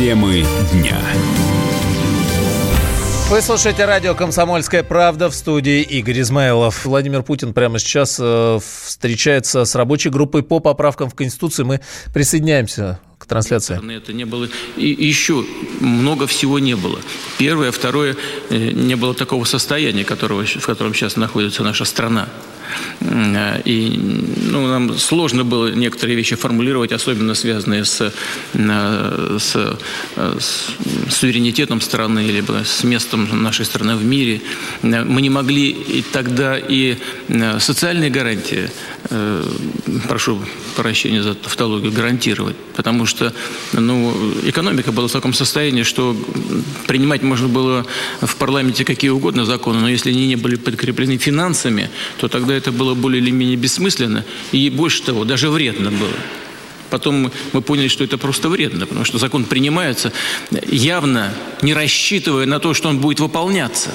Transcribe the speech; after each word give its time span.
Темы 0.00 0.46
дня. 0.72 0.98
Вы 3.28 3.42
слушаете 3.42 3.84
радио 3.84 4.14
«Комсомольская 4.14 4.82
правда» 4.82 5.28
в 5.28 5.34
студии 5.34 5.82
Игорь 5.82 6.22
Измайлов. 6.22 6.86
Владимир 6.86 7.22
Путин 7.22 7.52
прямо 7.52 7.78
сейчас 7.78 8.16
э, 8.18 8.58
встречается 8.64 9.66
с 9.66 9.74
рабочей 9.74 10.08
группой 10.08 10.42
по 10.42 10.58
поправкам 10.58 11.10
в 11.10 11.14
Конституции. 11.14 11.64
Мы 11.64 11.80
присоединяемся 12.14 12.98
к 13.18 13.26
трансляции. 13.26 13.78
Это 13.94 14.14
не 14.14 14.24
было. 14.24 14.48
И 14.78 14.86
еще 14.88 15.44
много 15.80 16.26
всего 16.26 16.58
не 16.58 16.76
было. 16.76 16.98
Первое, 17.36 17.70
второе, 17.70 18.16
э, 18.48 18.56
не 18.56 18.94
было 18.94 19.12
такого 19.12 19.44
состояния, 19.44 20.04
которого, 20.04 20.46
в 20.46 20.64
котором 20.64 20.94
сейчас 20.94 21.16
находится 21.16 21.62
наша 21.62 21.84
страна. 21.84 22.26
И 23.64 24.00
ну, 24.50 24.66
нам 24.66 24.98
сложно 24.98 25.44
было 25.44 25.68
некоторые 25.68 26.16
вещи 26.16 26.36
формулировать, 26.36 26.92
особенно 26.92 27.34
связанные 27.34 27.84
с, 27.84 28.12
э, 28.54 29.38
с, 29.38 29.76
э, 30.16 30.38
с 30.38 31.14
суверенитетом 31.14 31.80
страны, 31.80 32.20
либо 32.20 32.62
с 32.64 32.84
местом 32.84 33.42
нашей 33.42 33.64
страны 33.64 33.96
в 33.96 34.04
мире. 34.04 34.40
Мы 34.82 35.22
не 35.22 35.30
могли 35.30 35.70
и 35.70 36.02
тогда 36.02 36.58
и 36.58 36.96
э, 37.28 37.60
социальные 37.60 38.10
гарантии, 38.10 38.70
прошу 40.08 40.38
прощения 40.76 41.22
за 41.22 41.34
тавтологию, 41.34 41.92
гарантировать. 41.92 42.56
Потому 42.76 43.06
что 43.06 43.32
ну, 43.72 44.14
экономика 44.44 44.92
была 44.92 45.08
в 45.08 45.12
таком 45.12 45.32
состоянии, 45.34 45.82
что 45.82 46.16
принимать 46.86 47.22
можно 47.22 47.48
было 47.48 47.86
в 48.20 48.36
парламенте 48.36 48.84
какие 48.84 49.10
угодно 49.10 49.44
законы, 49.44 49.80
но 49.80 49.88
если 49.88 50.10
они 50.10 50.26
не 50.26 50.36
были 50.36 50.56
подкреплены 50.56 51.18
финансами, 51.18 51.90
то 52.18 52.28
тогда 52.28 52.56
это 52.60 52.72
было 52.72 52.94
более 52.94 53.20
или 53.20 53.30
менее 53.30 53.56
бессмысленно 53.56 54.24
и 54.52 54.70
больше 54.70 55.02
того, 55.02 55.24
даже 55.24 55.50
вредно 55.50 55.90
было. 55.90 56.14
Потом 56.90 57.30
мы 57.52 57.62
поняли, 57.62 57.88
что 57.88 58.04
это 58.04 58.18
просто 58.18 58.48
вредно, 58.48 58.86
потому 58.86 59.04
что 59.04 59.18
закон 59.18 59.44
принимается 59.44 60.12
явно 60.66 61.32
не 61.62 61.72
рассчитывая 61.72 62.46
на 62.46 62.58
то, 62.58 62.74
что 62.74 62.88
он 62.88 62.98
будет 62.98 63.20
выполняться. 63.20 63.90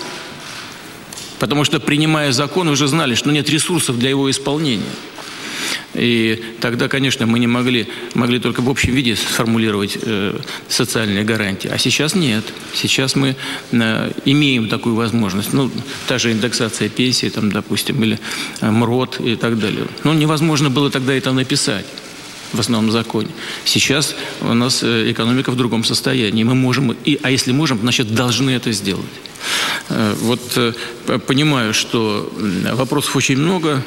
Потому 1.39 1.65
что, 1.65 1.79
принимая 1.81 2.31
закон, 2.31 2.69
уже 2.69 2.87
знали, 2.87 3.13
что 3.13 3.31
нет 3.31 3.49
ресурсов 3.49 3.99
для 3.99 4.09
его 4.09 4.31
исполнения. 4.31 4.83
И 5.95 6.43
тогда, 6.59 6.87
конечно, 6.87 7.25
мы 7.25 7.39
не 7.39 7.47
могли, 7.47 7.87
могли 8.13 8.39
только 8.39 8.61
в 8.61 8.69
общем 8.69 8.93
виде 8.93 9.15
сформулировать 9.15 9.97
э, 10.01 10.37
социальные 10.67 11.23
гарантии. 11.23 11.69
А 11.69 11.77
сейчас 11.77 12.15
нет. 12.15 12.43
Сейчас 12.73 13.15
мы 13.15 13.35
э, 13.71 14.11
имеем 14.25 14.67
такую 14.67 14.95
возможность. 14.95 15.53
Ну, 15.53 15.71
та 16.07 16.17
же 16.17 16.31
индексация 16.31 16.89
пенсии, 16.89 17.27
там, 17.29 17.51
допустим, 17.51 18.03
или 18.03 18.19
э, 18.61 18.69
МРОД 18.69 19.21
и 19.21 19.35
так 19.35 19.57
далее. 19.57 19.87
Но 20.03 20.13
невозможно 20.13 20.69
было 20.69 20.91
тогда 20.91 21.13
это 21.13 21.31
написать 21.31 21.85
в 22.53 22.59
основном 22.59 22.91
законе. 22.91 23.29
Сейчас 23.63 24.15
у 24.41 24.53
нас 24.53 24.83
э, 24.83 25.11
экономика 25.11 25.51
в 25.51 25.55
другом 25.55 25.83
состоянии. 25.83 26.43
Мы 26.43 26.55
можем, 26.55 26.95
и, 27.05 27.19
а 27.21 27.31
если 27.31 27.51
можем, 27.51 27.79
значит, 27.79 28.13
должны 28.13 28.51
это 28.51 28.71
сделать. 28.71 29.05
Э, 29.89 30.15
вот 30.21 30.57
э, 30.57 30.73
понимаю, 31.27 31.73
что 31.73 32.31
вопросов 32.73 33.15
очень 33.15 33.37
много. 33.37 33.83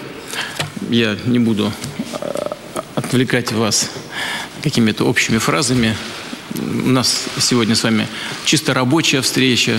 Я 0.90 1.16
не 1.26 1.38
буду 1.38 1.72
отвлекать 2.94 3.52
вас 3.52 3.90
какими-то 4.62 5.04
общими 5.04 5.38
фразами. 5.38 5.96
У 6.54 6.88
нас 6.88 7.26
сегодня 7.38 7.74
с 7.74 7.82
вами 7.82 8.08
чисто 8.44 8.74
рабочая 8.74 9.20
встреча. 9.20 9.78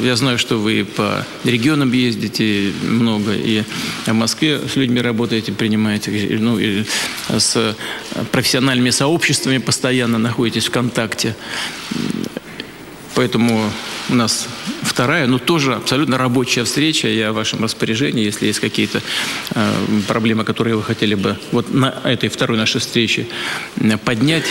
Я 0.00 0.14
знаю, 0.16 0.38
что 0.38 0.58
вы 0.58 0.84
по 0.84 1.26
регионам 1.44 1.92
ездите 1.92 2.72
много, 2.82 3.32
и 3.34 3.64
в 4.04 4.12
Москве 4.12 4.60
с 4.72 4.76
людьми 4.76 5.00
работаете, 5.00 5.52
принимаете, 5.52 6.10
ну, 6.38 6.58
и 6.58 6.84
с 7.28 7.74
профессиональными 8.30 8.90
сообществами 8.90 9.58
постоянно 9.58 10.18
находитесь 10.18 10.66
в 10.66 10.70
контакте. 10.70 11.34
Поэтому 13.14 13.70
у 14.10 14.14
нас 14.14 14.48
вторая, 14.82 15.26
но 15.26 15.38
тоже 15.38 15.74
абсолютно 15.74 16.18
рабочая 16.18 16.64
встреча. 16.64 17.08
Я 17.08 17.32
в 17.32 17.34
вашем 17.34 17.62
распоряжении, 17.62 18.24
если 18.24 18.46
есть 18.46 18.60
какие-то 18.60 19.02
э, 19.54 19.72
проблемы, 20.06 20.44
которые 20.44 20.76
вы 20.76 20.82
хотели 20.82 21.14
бы 21.14 21.36
вот 21.52 21.72
на 21.72 22.00
этой 22.04 22.28
второй 22.28 22.58
нашей 22.58 22.80
встрече 22.80 23.26
поднять, 24.04 24.44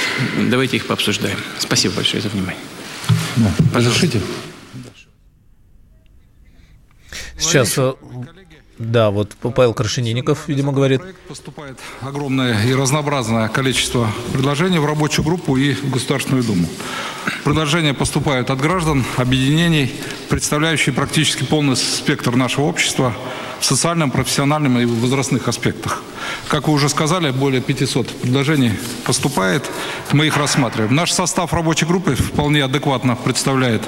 давайте 0.49 0.77
их 0.77 0.85
пообсуждаем. 0.85 1.37
Спасибо 1.59 1.95
большое 1.95 2.21
за 2.21 2.29
внимание. 2.29 2.61
Да. 3.37 3.51
Разрешите? 3.73 4.21
Сейчас 7.37 7.77
э, 7.77 7.93
да, 8.77 9.09
вот 9.09 9.31
Павел 9.55 9.73
Крашенинников, 9.73 10.47
видимо, 10.47 10.73
говорит. 10.73 11.01
Поступает 11.29 11.77
огромное 12.01 12.61
и 12.65 12.73
разнообразное 12.73 13.47
количество 13.47 14.09
предложений 14.33 14.79
в 14.79 14.85
рабочую 14.85 15.23
группу 15.23 15.55
и 15.55 15.73
в 15.73 15.91
Государственную 15.91 16.43
Думу. 16.43 16.67
Предложения 17.45 17.93
поступают 17.93 18.49
от 18.49 18.59
граждан, 18.59 19.05
объединений, 19.15 19.93
представляющие 20.27 20.93
практически 20.93 21.45
полный 21.45 21.77
спектр 21.77 22.35
нашего 22.35 22.65
общества 22.65 23.15
в 23.59 23.65
социальном, 23.65 24.11
профессиональном 24.11 24.79
и 24.79 24.85
возрастных 24.85 25.47
аспектах. 25.47 26.01
Как 26.47 26.67
вы 26.67 26.73
уже 26.73 26.89
сказали, 26.89 27.31
более 27.31 27.61
500 27.61 28.07
предложений 28.07 28.73
поступает, 29.05 29.69
мы 30.11 30.27
их 30.27 30.37
рассматриваем. 30.37 30.95
Наш 30.95 31.11
состав 31.11 31.53
рабочей 31.53 31.85
группы 31.85 32.15
вполне 32.15 32.63
адекватно 32.63 33.15
представляет 33.15 33.83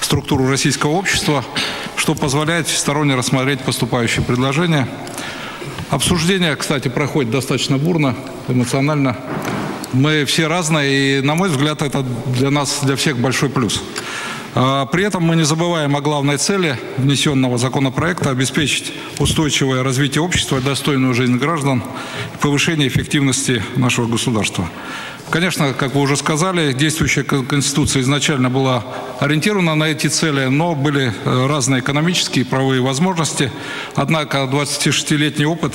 структуру 0.00 0.48
российского 0.48 0.92
общества, 0.92 1.44
что 1.96 2.14
позволяет 2.14 2.66
всесторонне 2.66 3.14
рассмотреть 3.14 3.60
поступающие 3.60 4.24
предложения. 4.24 4.88
Обсуждение, 5.90 6.56
кстати, 6.56 6.88
проходит 6.88 7.30
достаточно 7.30 7.78
бурно, 7.78 8.16
эмоционально. 8.48 9.16
Мы 9.92 10.24
все 10.24 10.46
разные, 10.46 11.18
и, 11.18 11.20
на 11.20 11.34
мой 11.34 11.50
взгляд, 11.50 11.82
это 11.82 12.02
для 12.34 12.50
нас, 12.50 12.80
для 12.82 12.96
всех 12.96 13.18
большой 13.18 13.50
плюс. 13.50 13.82
А, 14.54 14.84
при 14.86 15.04
этом 15.04 15.22
мы 15.22 15.34
не 15.36 15.44
забываем 15.44 15.96
о 15.96 16.02
главной 16.02 16.36
цели 16.36 16.78
внесенного 16.98 17.56
законопроекта– 17.56 18.30
обеспечить 18.32 18.92
устойчивое 19.18 19.82
развитие 19.82 20.22
общества, 20.22 20.60
достойную 20.60 21.14
жизнь 21.14 21.38
граждан, 21.38 21.82
повышение 22.40 22.88
эффективности 22.88 23.62
нашего 23.76 24.06
государства. 24.06 24.68
Конечно, 25.30 25.72
как 25.72 25.94
вы 25.94 26.02
уже 26.02 26.18
сказали, 26.18 26.74
действующая 26.74 27.22
Конституция 27.22 28.02
изначально 28.02 28.50
была 28.50 28.84
ориентирована 29.20 29.74
на 29.74 29.84
эти 29.84 30.08
цели, 30.08 30.44
но 30.46 30.74
были 30.74 31.14
э, 31.24 31.46
разные 31.46 31.80
экономические 31.80 32.44
и 32.44 32.48
правовые 32.48 32.82
возможности. 32.82 33.50
Однако 33.94 34.38
26-летний 34.40 35.46
опыт 35.46 35.72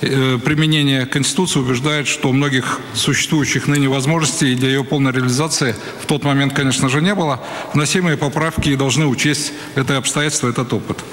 э, 0.00 0.38
применения 0.44 1.06
Конституции 1.06 1.60
убеждает, 1.60 2.06
что 2.06 2.32
многих 2.32 2.80
существующих 2.94 3.66
ныне 3.66 3.88
возможностей 3.88 4.54
для 4.54 4.68
ее 4.68 4.84
полной 4.84 5.12
реализации 5.12 5.74
в 6.02 6.06
тот 6.06 6.24
момент, 6.24 6.54
конечно 6.54 6.88
же, 6.88 7.00
не 7.00 7.14
было. 7.14 7.42
Вносимые 7.74 8.16
поправки 8.16 8.74
должны 8.76 9.06
учесть 9.06 9.52
это 9.74 9.96
обстоятельство, 9.96 10.48
этот 10.48 10.72
опыт. 10.72 11.04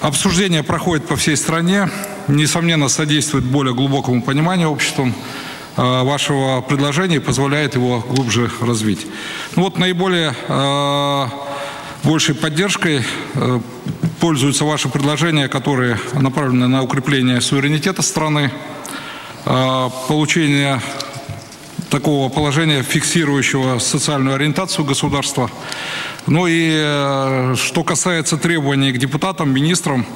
Обсуждение 0.00 0.62
проходит 0.62 1.06
по 1.06 1.16
всей 1.16 1.36
стране, 1.36 1.88
несомненно, 2.28 2.88
содействует 2.88 3.44
более 3.44 3.74
глубокому 3.74 4.22
пониманию 4.22 4.68
обществом 4.68 5.14
Э, 5.74 6.02
вашего 6.02 6.60
предложения 6.60 7.16
и 7.16 7.18
позволяет 7.18 7.76
его 7.76 8.00
глубже 8.00 8.50
развить. 8.60 9.06
Ну 9.56 9.62
вот 9.62 9.78
наиболее 9.78 10.34
э, 10.46 11.26
большей 12.04 12.34
поддержкой 12.34 13.02
э, 14.22 14.26
пользуются 14.26 14.64
ваши 14.64 14.88
предложения, 14.88 15.48
которые 15.48 15.98
направлены 16.14 16.68
на 16.68 16.82
укрепление 16.82 17.40
суверенитета 17.40 18.02
страны, 18.02 18.52
получение 20.08 20.80
такого 21.90 22.28
положения, 22.28 22.82
фиксирующего 22.82 23.80
социальную 23.80 24.36
ориентацию 24.36 24.84
государства. 24.84 25.50
Ну 26.26 26.46
и 26.48 27.54
что 27.56 27.82
касается 27.84 28.36
требований 28.36 28.92
к 28.92 28.98
депутатам, 28.98 29.52
министрам, 29.52 30.06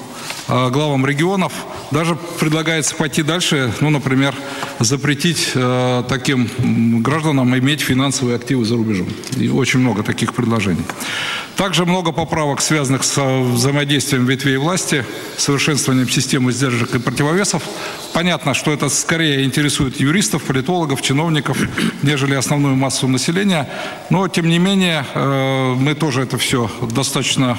главам 0.48 1.04
регионов, 1.04 1.52
даже 1.90 2.16
предлагается 2.38 2.94
пойти 2.94 3.22
дальше, 3.22 3.72
ну, 3.80 3.90
например, 3.90 4.34
запретить 4.78 5.52
э, 5.54 6.04
таким 6.08 7.02
гражданам 7.02 7.56
иметь 7.58 7.80
финансовые 7.80 8.36
активы 8.36 8.64
за 8.64 8.76
рубежом. 8.76 9.08
И 9.36 9.48
очень 9.48 9.80
много 9.80 10.02
таких 10.02 10.34
предложений. 10.34 10.84
Также 11.56 11.86
много 11.86 12.12
поправок, 12.12 12.60
связанных 12.60 13.02
с 13.02 13.18
взаимодействием 13.18 14.26
ветвей 14.26 14.58
власти, 14.58 15.04
совершенствованием 15.38 16.08
системы 16.08 16.52
сдержек 16.52 16.94
и 16.94 16.98
противовесов. 16.98 17.62
Понятно, 18.12 18.52
что 18.52 18.72
это 18.72 18.90
скорее 18.90 19.44
интересует 19.44 19.98
юристов, 19.98 20.42
политологов, 20.42 21.00
чиновников, 21.00 21.58
нежели 22.02 22.34
основную 22.34 22.76
массу 22.76 23.08
населения. 23.08 23.68
Но, 24.10 24.28
тем 24.28 24.48
не 24.48 24.58
менее, 24.58 25.04
э, 25.14 25.74
мы 25.78 25.94
тоже 25.98 26.22
это 26.22 26.38
все 26.38 26.70
достаточно 26.92 27.58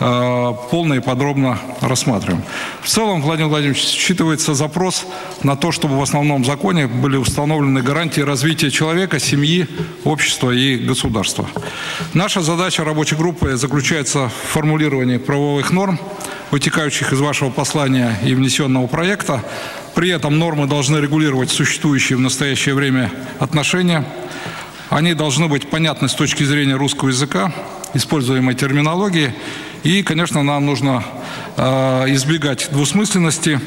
э, 0.00 0.52
полно 0.70 0.94
и 0.94 1.00
подробно 1.00 1.58
рассматриваем. 1.80 2.42
В 2.82 2.88
целом, 2.88 3.22
Владимир 3.22 3.50
Владимирович, 3.50 3.82
считывается 3.82 4.54
запрос 4.54 5.06
на 5.42 5.56
то, 5.56 5.72
чтобы 5.72 5.98
в 5.98 6.02
основном 6.02 6.44
законе 6.44 6.86
были 6.86 7.16
установлены 7.16 7.82
гарантии 7.82 8.20
развития 8.20 8.70
человека, 8.70 9.18
семьи, 9.18 9.66
общества 10.04 10.50
и 10.50 10.76
государства. 10.76 11.46
Наша 12.14 12.40
задача 12.40 12.84
рабочей 12.84 13.16
группы 13.16 13.56
заключается 13.56 14.28
в 14.28 14.52
формулировании 14.52 15.18
правовых 15.18 15.70
норм, 15.72 15.98
вытекающих 16.50 17.12
из 17.12 17.20
вашего 17.20 17.50
послания 17.50 18.18
и 18.24 18.34
внесенного 18.34 18.86
проекта. 18.86 19.42
При 19.94 20.10
этом 20.10 20.38
нормы 20.38 20.66
должны 20.66 20.98
регулировать 20.98 21.50
существующие 21.50 22.16
в 22.16 22.20
настоящее 22.20 22.74
время 22.74 23.10
отношения, 23.38 24.04
Они 24.92 25.14
должны 25.14 25.48
быть 25.48 25.70
понятны 25.70 26.06
с 26.06 26.12
точки 26.12 26.44
зрения 26.44 26.74
русского 26.74 27.08
языка, 27.08 27.50
используемой 27.94 28.54
терминологии. 28.54 29.32
И, 29.84 30.02
конечно, 30.02 30.42
нам 30.42 30.66
нужно 30.66 31.02
э, 31.56 32.04
избегать 32.08 32.68
двусмысленности. 32.70 33.58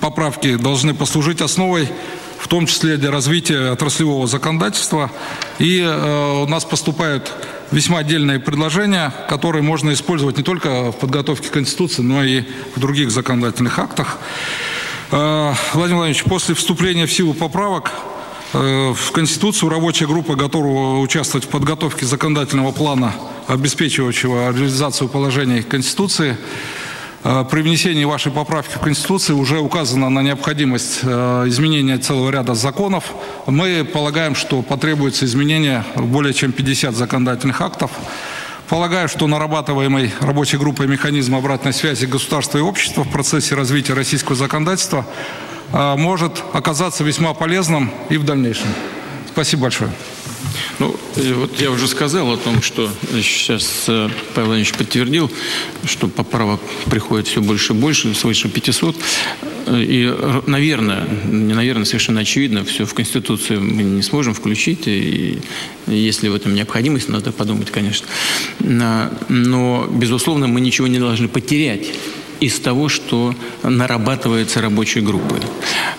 Поправки 0.00 0.56
должны 0.56 0.94
послужить 0.94 1.42
основой 1.42 1.90
в 2.38 2.48
том 2.48 2.64
числе 2.64 2.96
для 2.96 3.10
развития 3.10 3.72
отраслевого 3.72 4.26
законодательства. 4.26 5.10
И 5.58 5.80
э, 5.80 6.42
у 6.44 6.46
нас 6.46 6.64
поступают 6.64 7.30
весьма 7.70 7.98
отдельные 7.98 8.40
предложения, 8.40 9.12
которые 9.28 9.60
можно 9.60 9.92
использовать 9.92 10.38
не 10.38 10.42
только 10.42 10.92
в 10.92 10.96
подготовке 10.96 11.50
Конституции, 11.50 12.00
но 12.00 12.24
и 12.24 12.44
в 12.74 12.80
других 12.80 13.10
законодательных 13.10 13.78
актах. 13.78 14.16
Э, 15.10 15.52
Владимир 15.74 15.98
Владимирович, 15.98 16.24
после 16.24 16.54
вступления 16.54 17.04
в 17.04 17.12
силу 17.12 17.34
поправок 17.34 17.92
в 18.52 19.10
Конституцию 19.12 19.70
рабочая 19.70 20.06
группа 20.06 20.36
готова 20.36 21.00
участвовать 21.00 21.44
в 21.44 21.48
подготовке 21.48 22.06
законодательного 22.06 22.72
плана, 22.72 23.12
обеспечивающего 23.48 24.52
реализацию 24.52 25.08
положений 25.08 25.62
Конституции. 25.62 26.36
Э, 27.24 27.44
при 27.50 27.62
внесении 27.62 28.04
вашей 28.04 28.30
поправки 28.30 28.76
в 28.76 28.80
Конституцию 28.80 29.38
уже 29.38 29.58
указано 29.58 30.10
на 30.10 30.22
необходимость 30.22 31.02
изменения 31.02 31.98
целого 31.98 32.30
ряда 32.30 32.54
законов. 32.54 33.14
Мы 33.46 33.84
полагаем, 33.84 34.36
что 34.36 34.62
потребуется 34.62 35.24
изменение 35.24 35.84
более 35.96 36.32
чем 36.32 36.52
50 36.52 36.94
законодательных 36.94 37.60
актов. 37.60 37.90
Полагаю, 38.68 39.08
что 39.08 39.26
нарабатываемый 39.26 40.12
рабочей 40.20 40.56
группой 40.56 40.86
механизм 40.86 41.34
обратной 41.34 41.72
связи 41.72 42.06
государства 42.06 42.58
и 42.58 42.62
общества 42.62 43.04
в 43.04 43.10
процессе 43.10 43.54
развития 43.54 43.94
российского 43.94 44.36
законодательства 44.36 45.06
может 45.72 46.42
оказаться 46.52 47.04
весьма 47.04 47.34
полезным 47.34 47.90
и 48.08 48.16
в 48.16 48.24
дальнейшем. 48.24 48.68
Спасибо 49.28 49.62
большое. 49.62 49.90
Ну, 50.78 50.94
вот 51.16 51.60
я 51.60 51.70
уже 51.70 51.88
сказал 51.88 52.32
о 52.32 52.36
том, 52.36 52.60
что 52.62 52.90
сейчас 53.12 53.84
э, 53.88 54.08
Павел 54.34 54.50
Иванович 54.50 54.72
подтвердил, 54.74 55.30
что 55.84 56.08
поправок 56.08 56.60
приходит 56.90 57.26
все 57.26 57.40
больше 57.40 57.72
и 57.72 57.76
больше, 57.76 58.14
свыше 58.14 58.48
500. 58.48 58.96
И, 59.68 60.14
наверное, 60.46 61.08
не 61.24 61.54
наверное, 61.54 61.84
совершенно 61.84 62.20
очевидно, 62.20 62.64
все 62.64 62.84
в 62.84 62.94
Конституцию 62.94 63.62
мы 63.62 63.82
не 63.82 64.02
сможем 64.02 64.32
включить, 64.32 64.86
и 64.86 65.40
если 65.86 66.28
в 66.28 66.34
этом 66.34 66.54
необходимость, 66.54 67.08
надо 67.08 67.32
подумать, 67.32 67.70
конечно. 67.70 68.06
Но, 68.60 69.86
безусловно, 69.90 70.46
мы 70.46 70.60
ничего 70.60 70.86
не 70.86 70.98
должны 70.98 71.26
потерять 71.26 71.86
из 72.40 72.58
того, 72.60 72.88
что 72.88 73.34
нарабатывается 73.62 74.60
рабочей 74.60 75.00
группой. 75.00 75.40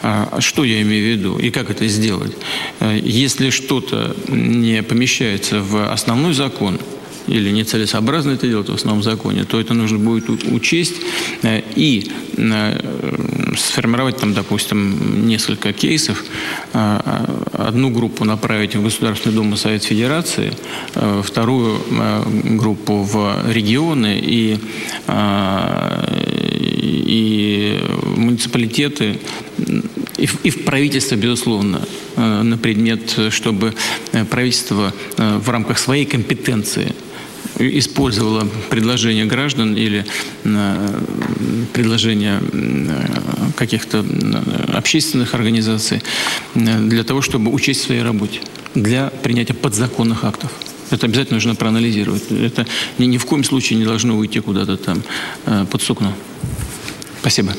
А, 0.03 0.37
что 0.39 0.63
я 0.63 0.81
имею 0.81 1.03
в 1.03 1.17
виду 1.17 1.37
и 1.37 1.49
как 1.49 1.69
это 1.69 1.87
сделать? 1.87 2.35
Э, 2.79 2.99
если 3.01 3.49
что-то 3.49 4.15
не 4.27 4.83
помещается 4.83 5.61
в 5.61 5.91
основной 5.91 6.33
закон, 6.33 6.79
или 7.27 7.51
нецелесообразно 7.51 8.31
это 8.31 8.47
делать 8.47 8.69
в 8.69 8.73
основном 8.73 9.03
законе, 9.03 9.43
то 9.43 9.59
это 9.59 9.73
нужно 9.73 9.97
будет 9.97 10.29
учесть 10.29 10.95
э, 11.43 11.61
и 11.75 12.09
э, 12.37 12.79
сформировать 13.57 14.17
там, 14.17 14.33
допустим, 14.33 15.27
несколько 15.27 15.73
кейсов, 15.73 16.23
одну 16.73 17.89
группу 17.89 18.23
направить 18.23 18.75
в 18.75 18.83
Государственную 18.83 19.35
Думу 19.35 19.57
Совет 19.57 19.83
Федерации, 19.83 20.53
вторую 21.23 21.79
группу 22.57 23.01
в 23.01 23.51
регионы 23.51 24.19
и, 24.21 24.59
и 26.87 27.79
муниципалитеты, 28.15 29.19
и 30.17 30.25
в, 30.25 30.43
и 30.43 30.49
в 30.49 30.63
правительство, 30.63 31.15
безусловно, 31.15 31.81
на 32.15 32.57
предмет, 32.57 33.19
чтобы 33.29 33.73
правительство 34.29 34.93
в 35.17 35.49
рамках 35.49 35.77
своей 35.77 36.05
компетенции 36.05 36.95
использовала 37.59 38.47
предложения 38.69 39.25
граждан 39.25 39.75
или 39.75 40.05
э, 40.43 40.99
предложения 41.73 42.41
э, 42.51 43.51
каких-то 43.55 44.05
э, 44.07 44.71
общественных 44.73 45.33
организаций 45.33 46.01
для 46.55 47.03
того, 47.03 47.21
чтобы 47.21 47.51
учесть 47.51 47.81
в 47.81 47.85
своей 47.85 48.03
работе 48.03 48.41
для 48.75 49.09
принятия 49.09 49.53
подзаконных 49.53 50.23
актов. 50.23 50.51
Это 50.89 51.07
обязательно 51.07 51.35
нужно 51.35 51.55
проанализировать. 51.55 52.31
Это 52.31 52.65
ни, 52.97 53.05
ни 53.05 53.17
в 53.17 53.25
коем 53.25 53.43
случае 53.43 53.79
не 53.79 53.85
должно 53.85 54.15
уйти 54.15 54.39
куда-то 54.39 54.77
там 54.77 55.03
под 55.69 55.81
сукно. 55.81 56.13
Спасибо. 57.27 57.51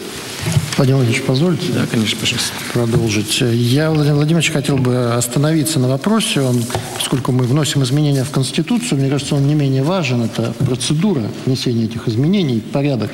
Владимир 0.78 0.96
Владимирович, 0.96 1.26
позвольте? 1.26 1.72
Да, 1.74 1.84
конечно, 1.84 2.18
пожалуйста. 2.18 2.54
Продолжить. 2.72 3.42
Я, 3.42 3.90
Владимир 3.90 4.14
Владимирович, 4.14 4.50
хотел 4.50 4.78
бы 4.78 5.12
остановиться 5.12 5.78
на 5.78 5.88
вопросе. 5.88 6.40
Он, 6.40 6.64
поскольку 6.96 7.32
мы 7.32 7.44
вносим 7.44 7.82
изменения 7.82 8.24
в 8.24 8.30
Конституцию, 8.30 8.98
мне 8.98 9.10
кажется, 9.10 9.34
он 9.34 9.46
не 9.46 9.54
менее 9.54 9.82
важен. 9.82 10.22
Это 10.22 10.54
процедура 10.54 11.22
внесения 11.44 11.84
этих 11.84 12.08
изменений, 12.08 12.60
порядок 12.60 13.10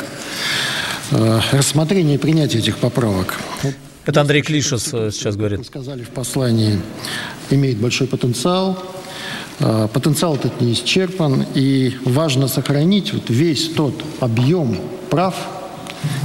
э, 1.10 1.40
рассмотрения 1.50 2.14
и 2.14 2.18
принятия 2.18 2.58
этих 2.58 2.78
поправок. 2.78 3.34
Это 4.06 4.20
Андрей 4.20 4.42
Клишес 4.42 4.90
э, 4.92 5.10
сейчас 5.10 5.34
говорит. 5.34 5.58
Вы 5.58 5.64
сказали 5.64 6.04
в 6.04 6.10
послании, 6.10 6.78
имеет 7.50 7.78
большой 7.78 8.06
потенциал. 8.06 8.80
Э, 9.58 9.88
потенциал 9.92 10.36
этот 10.36 10.60
не 10.60 10.74
исчерпан, 10.74 11.46
и 11.56 11.96
важно 12.04 12.46
сохранить 12.46 13.12
вот 13.12 13.28
весь 13.28 13.70
тот 13.70 14.00
объем 14.20 14.78
прав 15.10 15.34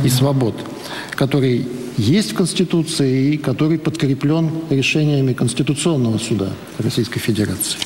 и 0.03 0.09
свобод, 0.09 0.55
который 1.11 1.67
есть 1.97 2.31
в 2.31 2.35
Конституции 2.35 3.33
и 3.33 3.37
который 3.37 3.77
подкреплен 3.77 4.51
решениями 4.69 5.33
Конституционного 5.33 6.17
суда 6.17 6.49
Российской 6.77 7.19
Федерации. 7.19 7.77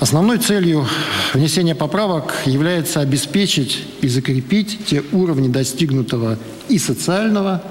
Основной 0.00 0.38
целью 0.38 0.86
внесения 1.32 1.74
поправок 1.74 2.34
является 2.44 3.00
обеспечить 3.00 3.84
и 4.02 4.08
закрепить 4.08 4.86
те 4.86 5.02
уровни 5.12 5.48
достигнутого 5.48 6.38
и 6.68 6.78
социального, 6.78 7.62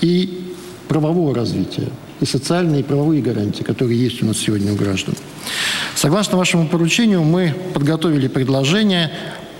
и 0.00 0.54
правового 0.88 1.34
развития, 1.34 1.88
и 2.20 2.24
социальные 2.24 2.80
и 2.80 2.82
правовые 2.84 3.20
гарантии, 3.20 3.64
которые 3.64 4.02
есть 4.02 4.22
у 4.22 4.26
нас 4.26 4.38
сегодня 4.38 4.72
у 4.72 4.76
граждан. 4.76 5.14
Согласно 5.94 6.38
вашему 6.38 6.68
поручению, 6.68 7.22
мы 7.22 7.54
подготовили 7.74 8.28
предложение 8.28 9.10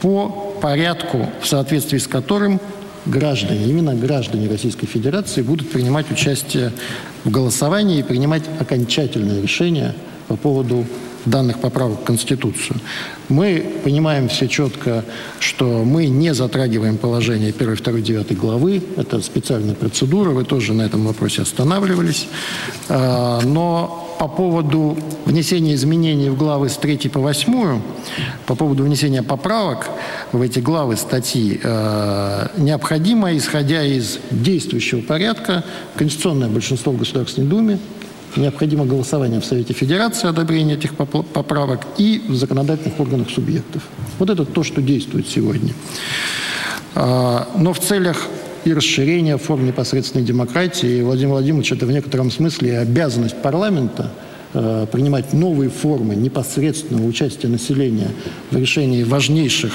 по 0.00 0.28
порядку, 0.62 1.28
в 1.42 1.46
соответствии 1.46 1.98
с 1.98 2.06
которым 2.06 2.60
граждане, 3.06 3.66
именно 3.66 3.94
граждане 3.94 4.48
Российской 4.48 4.86
Федерации 4.86 5.42
будут 5.42 5.70
принимать 5.70 6.10
участие 6.10 6.72
в 7.24 7.30
голосовании 7.30 8.00
и 8.00 8.02
принимать 8.02 8.42
окончательное 8.60 9.40
решение 9.40 9.94
по 10.28 10.36
поводу 10.36 10.84
данных 11.24 11.60
поправок 11.60 12.00
в 12.00 12.04
Конституцию. 12.04 12.80
Мы 13.28 13.80
понимаем 13.84 14.28
все 14.28 14.48
четко, 14.48 15.04
что 15.40 15.84
мы 15.84 16.06
не 16.06 16.32
затрагиваем 16.34 16.96
положение 16.96 17.50
1, 17.50 17.76
2, 17.76 17.92
9 18.00 18.38
главы. 18.38 18.82
Это 18.96 19.20
специальная 19.20 19.74
процедура, 19.74 20.30
вы 20.30 20.44
тоже 20.44 20.72
на 20.72 20.82
этом 20.82 21.04
вопросе 21.04 21.42
останавливались. 21.42 22.26
А, 22.88 23.40
но 23.42 24.07
по 24.18 24.28
поводу 24.28 24.96
внесения 25.24 25.74
изменений 25.74 26.28
в 26.28 26.36
главы 26.36 26.68
с 26.68 26.76
3 26.76 27.08
по 27.08 27.20
8, 27.20 27.80
по 28.46 28.54
поводу 28.54 28.82
внесения 28.82 29.22
поправок 29.22 29.88
в 30.32 30.42
эти 30.42 30.58
главы 30.58 30.96
статьи, 30.96 31.60
э, 31.62 32.48
необходимо, 32.56 33.36
исходя 33.36 33.84
из 33.84 34.18
действующего 34.30 35.00
порядка, 35.00 35.64
конституционное 35.96 36.48
большинство 36.48 36.92
в 36.92 36.98
Государственной 36.98 37.48
Думе, 37.48 37.78
необходимо 38.36 38.84
голосование 38.84 39.40
в 39.40 39.44
Совете 39.44 39.72
Федерации, 39.72 40.28
одобрение 40.28 40.76
этих 40.76 40.94
поправок 40.94 41.80
и 41.96 42.22
в 42.28 42.34
законодательных 42.34 42.98
органах 43.00 43.30
субъектов. 43.30 43.82
Вот 44.18 44.30
это 44.30 44.44
то, 44.44 44.62
что 44.62 44.82
действует 44.82 45.28
сегодня. 45.28 45.72
Э, 46.94 47.44
но 47.56 47.72
в 47.72 47.80
целях 47.80 48.26
и 48.64 48.72
расширение 48.72 49.38
форм 49.38 49.66
непосредственной 49.66 50.24
демократии. 50.24 50.98
И 50.98 51.02
Владимир 51.02 51.32
Владимирович, 51.32 51.72
это 51.72 51.86
в 51.86 51.92
некотором 51.92 52.30
смысле 52.30 52.78
обязанность 52.78 53.40
парламента 53.42 54.10
э, 54.54 54.86
принимать 54.90 55.32
новые 55.32 55.70
формы 55.70 56.14
непосредственного 56.14 57.06
участия 57.06 57.48
населения 57.48 58.10
в 58.50 58.56
решении 58.56 59.02
важнейших 59.04 59.72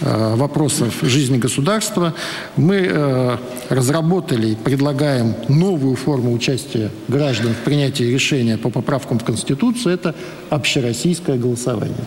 э, 0.00 0.34
вопросов 0.36 0.94
жизни 1.02 1.38
государства. 1.38 2.14
Мы 2.56 2.88
э, 2.88 3.36
разработали 3.68 4.48
и 4.50 4.56
предлагаем 4.56 5.34
новую 5.48 5.96
форму 5.96 6.32
участия 6.32 6.90
граждан 7.08 7.54
в 7.54 7.64
принятии 7.64 8.04
решения 8.04 8.56
по 8.56 8.70
поправкам 8.70 9.18
в 9.18 9.24
Конституцию. 9.24 9.94
Это 9.94 10.14
общероссийское 10.50 11.36
голосование. 11.36 12.04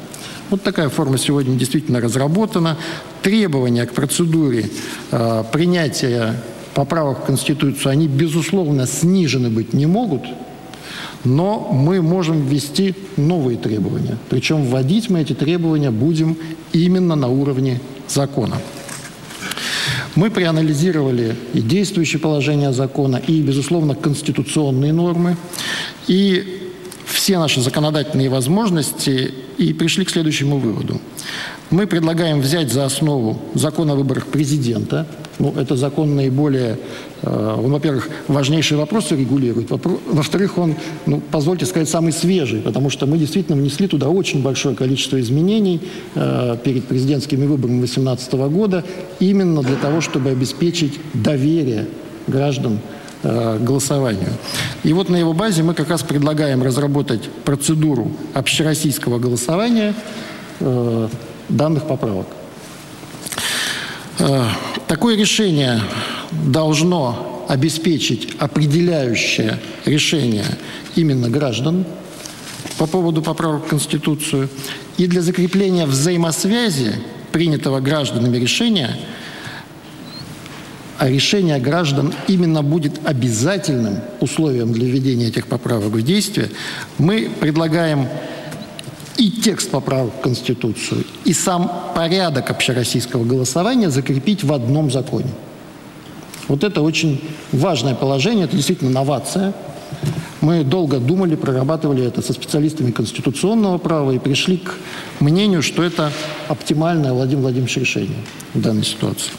Вот 0.50 0.64
такая 0.64 0.90
форма 0.90 1.20
сегодня 1.20 1.56
действительно 1.56 2.02
разработана. 2.02 2.76
Требования 3.22 3.86
к 3.86 3.94
процедуре 3.94 4.70
э, 5.12 5.44
принятия 5.52 6.42
поправок 6.74 7.20
в 7.20 7.26
Конституцию, 7.26 7.92
они, 7.92 8.08
безусловно, 8.08 8.88
снижены 8.88 9.50
быть 9.50 9.74
не 9.74 9.86
могут, 9.86 10.24
но 11.24 11.70
мы 11.72 12.02
можем 12.02 12.48
ввести 12.48 12.96
новые 13.16 13.58
требования. 13.60 14.18
Причем 14.30 14.64
вводить 14.66 15.10
мы 15.10 15.22
эти 15.22 15.34
требования 15.34 15.92
будем 15.92 16.36
именно 16.74 17.16
на 17.16 17.28
уровне 17.28 17.80
закона. 18.08 18.58
Мы 20.16 20.32
проанализировали 20.32 21.36
и 21.54 21.62
действующие 21.62 22.20
положения 22.20 22.74
закона, 22.74 23.18
и, 23.18 23.42
безусловно, 23.42 23.94
конституционные 23.94 24.94
нормы. 24.94 25.38
И 26.08 26.72
все 27.06 27.38
наши 27.38 27.62
законодательные 27.62 28.30
возможности 28.30 29.34
и 29.60 29.74
пришли 29.74 30.06
к 30.06 30.10
следующему 30.10 30.58
выводу. 30.58 31.00
Мы 31.70 31.86
предлагаем 31.86 32.40
взять 32.40 32.72
за 32.72 32.86
основу 32.86 33.38
закон 33.54 33.92
о 33.92 33.96
выборах 33.96 34.28
президента. 34.28 35.06
Ну, 35.38 35.54
это 35.56 35.76
закон 35.76 36.16
наиболее, 36.16 36.80
э, 37.22 37.56
он, 37.64 37.72
во-первых, 37.72 38.10
важнейшие 38.28 38.78
вопросы 38.78 39.16
регулирует. 39.16 39.70
Во-вторых, 39.70 40.58
он, 40.58 40.76
ну, 41.06 41.22
позвольте 41.32 41.66
сказать, 41.66 41.90
самый 41.90 42.14
свежий, 42.14 42.62
потому 42.62 42.90
что 42.90 43.06
мы 43.06 43.18
действительно 43.18 43.58
внесли 43.58 43.88
туда 43.88 44.10
очень 44.10 44.42
большое 44.42 44.76
количество 44.76 45.20
изменений 45.20 45.82
э, 46.16 46.58
перед 46.64 46.86
президентскими 46.86 47.46
выборами 47.46 47.80
2018 47.80 48.34
года 48.34 48.84
именно 49.20 49.62
для 49.62 49.76
того, 49.76 50.02
чтобы 50.02 50.30
обеспечить 50.30 51.00
доверие 51.14 51.86
граждан 52.28 52.80
голосованию. 53.24 54.30
И 54.84 54.94
вот 54.94 55.10
на 55.10 55.18
его 55.18 55.34
базе 55.34 55.64
мы 55.64 55.74
как 55.74 55.90
раз 55.90 56.04
предлагаем 56.04 56.64
разработать 56.64 57.30
процедуру 57.44 58.12
общероссийского 58.34 59.20
голосования 59.20 59.94
э, 60.60 61.10
данных 61.50 61.88
поправок. 61.88 62.28
Э, 64.20 64.46
такое 64.88 65.18
решение 65.18 65.82
должно 66.32 67.46
обеспечить 67.50 68.36
определяющее 68.40 69.60
решение 69.86 70.46
именно 70.96 71.30
граждан 71.30 71.86
по 72.78 72.86
поводу 72.86 73.22
поправок 73.22 73.66
в 73.66 73.70
Конституцию. 73.70 74.50
И 74.98 75.08
для 75.08 75.22
закрепления 75.22 75.86
взаимосвязи 75.86 76.96
принятого 77.32 77.80
гражданами 77.80 78.38
решения, 78.38 78.96
а 81.00 81.10
решение 81.10 81.60
граждан 81.60 82.14
именно 82.28 82.62
будет 82.62 83.00
обязательным 83.06 84.02
условием 84.20 84.74
для 84.74 84.86
введения 84.86 85.28
этих 85.28 85.48
поправок 85.48 85.94
в 85.94 86.02
действие, 86.02 86.50
мы 86.98 87.32
предлагаем 87.40 88.08
и 89.16 89.32
текст 89.32 89.72
поправок 89.72 90.14
в 90.20 90.22
Конституцию, 90.22 91.06
и 91.24 91.32
сам 91.32 91.72
порядок 91.96 92.52
общероссийского 92.52 93.24
голосования 93.24 93.90
закрепить 93.90 94.44
в 94.44 94.52
одном 94.52 94.92
законе. 94.92 95.32
Вот 96.50 96.66
это 96.66 96.82
очень 96.82 97.24
важное 97.54 97.96
положение, 97.96 98.46
это 98.46 98.58
действительно 98.58 98.92
новация. 98.92 99.54
Мы 100.42 100.64
долго 100.66 101.00
думали, 101.00 101.36
прорабатывали 101.36 102.06
это 102.06 102.22
со 102.22 102.34
специалистами 102.34 102.92
конституционного 102.92 103.78
права 103.78 104.12
и 104.12 104.20
пришли 104.20 104.58
к 104.58 104.76
мнению, 105.22 105.62
что 105.62 105.82
это 105.82 106.12
оптимальное 106.50 107.14
Владимир 107.14 107.44
Владимирович 107.44 107.78
решение 107.78 108.18
в 108.54 108.62
данной 108.62 108.84
ситуации. 108.84 109.32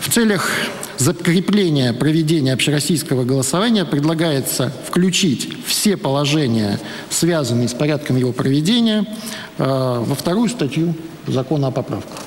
В 0.00 0.12
целях 0.12 0.50
закрепления 0.98 1.92
проведения 1.92 2.52
общероссийского 2.52 3.24
голосования 3.24 3.84
предлагается 3.84 4.72
включить 4.86 5.48
все 5.66 5.96
положения, 5.96 6.80
связанные 7.10 7.68
с 7.68 7.74
порядком 7.74 8.16
его 8.16 8.32
проведения, 8.32 9.04
э, 9.58 9.64
во 9.64 10.14
вторую 10.14 10.48
статью 10.48 10.94
закона 11.26 11.68
о 11.68 11.70
поправках. 11.70 12.18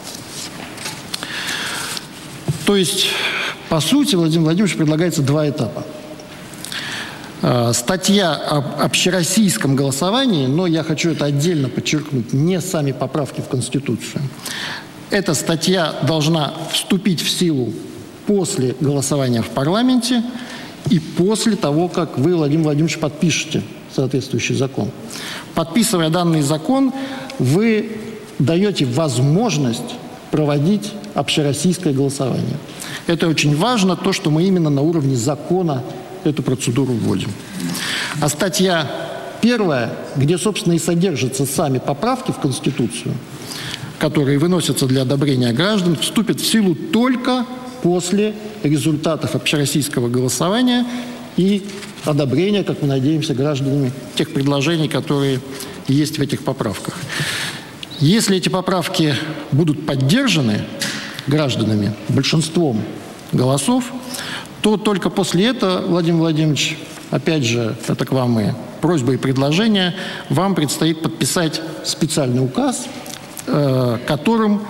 То 2.66 2.76
есть, 2.76 3.08
по 3.70 3.82
сути, 3.82 4.16
Владимир 4.16 4.46
Владимирович 4.46 4.78
предлагается 4.78 5.22
два 5.22 5.50
этапа. 5.50 5.84
Э, 7.42 7.72
статья 7.74 8.34
об 8.34 8.82
общероссийском 8.82 9.76
голосовании, 9.76 10.46
но 10.46 10.68
я 10.68 10.84
хочу 10.84 11.12
это 11.12 11.26
отдельно 11.26 11.70
подчеркнуть, 11.70 12.34
не 12.34 12.62
сами 12.62 12.92
поправки 12.92 13.42
в 13.42 13.48
Конституцию. 13.48 14.22
Эта 15.12 15.34
статья 15.34 15.94
должна 16.08 16.54
вступить 16.72 17.22
в 17.22 17.30
силу 17.30 17.74
после 18.26 18.76
голосования 18.80 19.42
в 19.42 19.50
парламенте 19.50 20.24
и 20.90 21.00
после 21.00 21.58
того, 21.58 21.90
как 21.90 22.18
вы, 22.18 22.36
Владимир 22.36 22.64
Владимирович, 22.64 22.98
подпишете 22.98 23.62
соответствующий 23.94 24.56
закон. 24.56 24.90
Подписывая 25.54 26.10
данный 26.10 26.42
закон, 26.42 26.94
вы 27.40 27.98
даете 28.40 28.86
возможность 28.86 29.96
проводить 30.32 30.94
общероссийское 31.14 31.92
голосование. 31.92 32.58
Это 33.06 33.28
очень 33.28 33.54
важно, 33.54 33.98
то, 33.98 34.14
что 34.14 34.30
мы 34.32 34.44
именно 34.44 34.70
на 34.70 34.82
уровне 34.82 35.18
закона 35.18 35.84
эту 36.24 36.42
процедуру 36.42 36.94
вводим. 36.94 37.32
А 38.22 38.30
статья 38.30 38.90
первая, 39.42 39.92
где, 40.16 40.38
собственно, 40.38 40.74
и 40.74 40.80
содержатся 40.80 41.46
сами 41.46 41.80
поправки 41.80 42.32
в 42.32 42.38
Конституцию, 42.38 43.14
которые 44.02 44.40
выносятся 44.40 44.88
для 44.88 45.04
одобрения 45.04 45.54
граждан, 45.54 45.96
вступит 45.96 46.42
в 46.42 46.46
силу 46.46 46.74
только 46.74 47.46
после 47.84 48.34
результатов 48.64 49.36
общероссийского 49.36 50.10
голосования 50.10 50.88
и 51.38 51.64
одобрения, 52.04 52.64
как 52.64 52.82
мы 52.82 52.88
надеемся, 52.88 53.36
гражданами 53.36 53.92
тех 54.16 54.34
предложений, 54.34 54.88
которые 54.88 55.40
есть 55.88 56.18
в 56.18 56.22
этих 56.22 56.44
поправках. 56.44 56.96
Если 58.00 58.38
эти 58.38 58.50
поправки 58.50 59.14
будут 59.52 59.86
поддержаны 59.86 60.64
гражданами 61.28 61.94
большинством 62.10 62.82
голосов, 63.32 63.84
то 64.62 64.78
только 64.78 65.12
после 65.12 65.46
этого, 65.46 65.86
Владимир 65.86 66.22
Владимирович, 66.22 66.76
опять 67.12 67.44
же, 67.44 67.76
это 67.88 68.04
к 68.04 68.12
вам 68.12 68.40
и 68.40 68.46
просьба 68.82 69.14
и 69.14 69.18
предложение, 69.18 69.94
вам 70.30 70.56
предстоит 70.56 71.04
подписать 71.04 71.62
специальный 71.84 72.44
указ, 72.44 72.88
которым 73.46 74.62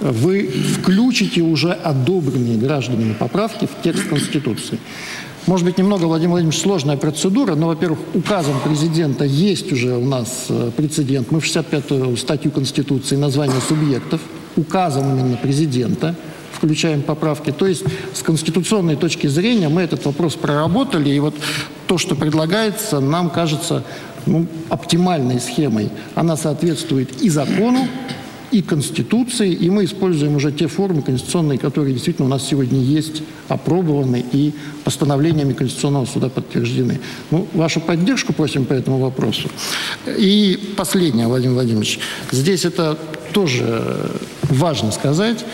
вы 0.00 0.48
включите 0.48 1.40
уже 1.40 1.72
одобренные 1.72 2.56
гражданами 2.56 3.14
поправки 3.14 3.66
в 3.66 3.82
текст 3.82 4.08
Конституции. 4.08 4.78
Может 5.46 5.66
быть, 5.66 5.76
немного, 5.76 6.06
Владимир 6.06 6.30
Владимирович, 6.30 6.60
сложная 6.60 6.96
процедура, 6.96 7.54
но, 7.54 7.66
во-первых, 7.66 7.98
указом 8.14 8.58
президента 8.64 9.24
есть 9.24 9.70
уже 9.72 9.94
у 9.94 10.04
нас 10.04 10.46
э, 10.48 10.70
прецедент. 10.74 11.30
Мы 11.30 11.40
в 11.40 11.44
65-ю 11.44 12.16
статью 12.16 12.50
Конституции 12.50 13.16
название 13.16 13.60
субъектов, 13.60 14.22
указом 14.56 15.18
именно 15.18 15.36
президента 15.36 16.14
включаем 16.54 17.02
поправки. 17.02 17.50
То 17.50 17.66
есть 17.66 17.84
с 18.12 18.22
конституционной 18.22 18.96
точки 18.96 19.26
зрения 19.26 19.68
мы 19.68 19.82
этот 19.82 20.04
вопрос 20.06 20.34
проработали, 20.34 21.10
и 21.10 21.20
вот 21.20 21.34
то, 21.86 21.98
что 21.98 22.14
предлагается, 22.14 23.00
нам 23.00 23.30
кажется 23.30 23.84
ну, 24.26 24.46
оптимальной 24.68 25.40
схемой. 25.40 25.90
Она 26.14 26.36
соответствует 26.36 27.22
и 27.22 27.28
закону, 27.28 27.88
и 28.54 28.62
Конституции, 28.62 29.52
и 29.52 29.68
мы 29.68 29.84
используем 29.84 30.36
уже 30.36 30.52
те 30.52 30.68
формы 30.68 31.02
конституционные, 31.02 31.58
которые 31.58 31.92
действительно 31.92 32.26
у 32.26 32.30
нас 32.30 32.46
сегодня 32.46 32.80
есть, 32.80 33.22
опробованы 33.48 34.24
и 34.32 34.52
постановлениями 34.84 35.54
Конституционного 35.54 36.06
суда 36.06 36.28
подтверждены. 36.28 37.00
Ну, 37.32 37.48
вашу 37.52 37.80
поддержку 37.80 38.32
просим 38.32 38.64
по 38.64 38.72
этому 38.72 38.98
вопросу. 38.98 39.48
И 40.06 40.74
последнее, 40.76 41.26
Владимир 41.26 41.54
Владимирович, 41.54 41.98
здесь 42.30 42.64
это 42.64 42.96
тоже 43.32 44.10
важно 44.42 44.92
сказать. 44.92 45.44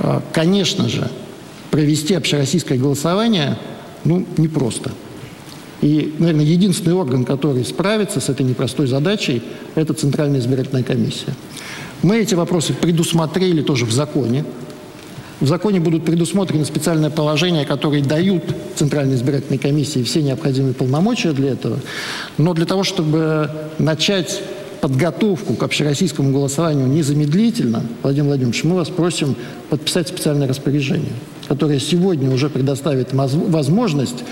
А, 0.00 0.22
конечно 0.32 0.88
же, 0.88 1.10
провести 1.70 2.14
общероссийское 2.14 2.78
голосование 2.78 3.58
ну, 4.04 4.26
непросто. 4.36 4.92
И, 5.80 6.14
наверное, 6.18 6.44
единственный 6.44 6.94
орган, 6.94 7.24
который 7.24 7.64
справится 7.64 8.20
с 8.20 8.28
этой 8.28 8.46
непростой 8.46 8.86
задачей, 8.86 9.42
это 9.74 9.94
Центральная 9.94 10.38
избирательная 10.38 10.84
комиссия. 10.84 11.34
Мы 12.02 12.18
эти 12.18 12.34
вопросы 12.34 12.72
предусмотрели 12.72 13.62
тоже 13.62 13.84
в 13.84 13.92
законе. 13.92 14.44
В 15.40 15.48
законе 15.48 15.80
будут 15.80 16.04
предусмотрены 16.04 16.64
специальные 16.64 17.10
положения, 17.10 17.64
которые 17.64 18.04
дают 18.04 18.44
Центральной 18.76 19.16
избирательной 19.16 19.58
комиссии 19.58 20.04
все 20.04 20.22
необходимые 20.22 20.72
полномочия 20.72 21.32
для 21.32 21.50
этого. 21.50 21.80
Но 22.38 22.54
для 22.54 22.64
того, 22.64 22.84
чтобы 22.84 23.50
начать 23.78 24.40
подготовку 24.82 25.54
к 25.54 25.62
общероссийскому 25.62 26.32
голосованию 26.32 26.88
незамедлительно, 26.88 27.86
Владимир 28.02 28.26
Владимирович, 28.26 28.64
мы 28.64 28.74
вас 28.74 28.88
просим 28.88 29.36
подписать 29.70 30.08
специальное 30.08 30.48
распоряжение, 30.48 31.12
которое 31.46 31.78
сегодня 31.78 32.28
уже 32.28 32.50
предоставит 32.50 33.12
возможность 33.12 34.24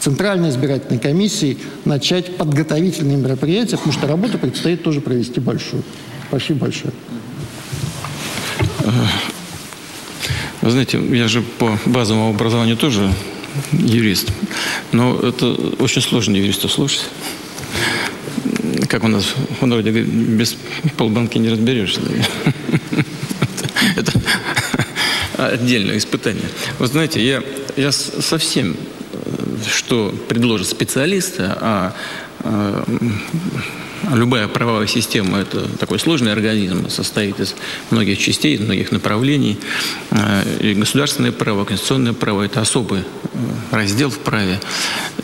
Центральной 0.00 0.48
избирательной 0.50 0.98
комиссии 0.98 1.56
начать 1.84 2.36
подготовительные 2.36 3.16
мероприятия, 3.16 3.76
потому 3.76 3.92
что 3.92 4.08
работу 4.08 4.38
предстоит 4.38 4.82
тоже 4.82 5.00
провести 5.00 5.38
большую. 5.38 5.84
Спасибо 6.28 6.62
большое. 6.62 6.92
Вы 10.62 10.70
знаете, 10.70 11.00
я 11.12 11.28
же 11.28 11.42
по 11.42 11.78
базовому 11.86 12.30
образованию 12.30 12.76
тоже 12.76 13.12
юрист, 13.70 14.32
но 14.90 15.14
это 15.14 15.52
очень 15.78 16.02
сложно 16.02 16.34
юриста 16.34 16.66
слушать. 16.66 17.02
Как 18.90 19.04
у 19.04 19.08
нас 19.08 19.36
в 19.60 19.66
народе 19.66 19.92
без 19.92 20.56
полбанки 20.96 21.38
не 21.38 21.48
разберешься. 21.48 22.00
Это 23.96 24.12
отдельное 25.36 25.96
испытание. 25.96 26.48
Вы 26.80 26.88
знаете, 26.88 27.24
я, 27.24 27.40
я 27.76 27.92
совсем, 27.92 28.76
что 29.72 30.12
предложит 30.28 30.66
специалиста, 30.66 31.56
а, 31.60 31.94
а 32.40 32.84
Любая 34.08 34.48
правовая 34.48 34.86
система– 34.86 35.38
это 35.40 35.68
такой 35.78 35.98
сложный 35.98 36.32
организм, 36.32 36.88
состоит 36.88 37.38
из 37.38 37.54
многих 37.90 38.18
частей, 38.18 38.54
из 38.54 38.60
многих 38.60 38.92
направлений. 38.92 39.58
Э, 40.10 40.42
и 40.58 40.74
государственное 40.74 41.32
право, 41.32 41.64
конституционное 41.64 42.14
право– 42.14 42.42
это 42.44 42.60
особый 42.62 43.00
э, 43.00 43.04
раздел 43.70 44.08
в 44.08 44.18
праве. 44.18 44.58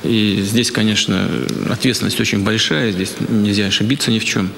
И 0.05 0.43
здесь, 0.43 0.71
конечно, 0.71 1.29
ответственность 1.71 2.21
очень 2.21 2.45
большая, 2.45 2.93
здесь 2.93 3.15
нельзя 3.29 3.67
ошибиться 3.67 4.11
ни 4.11 4.19
в 4.19 4.25
чем. 4.25 4.51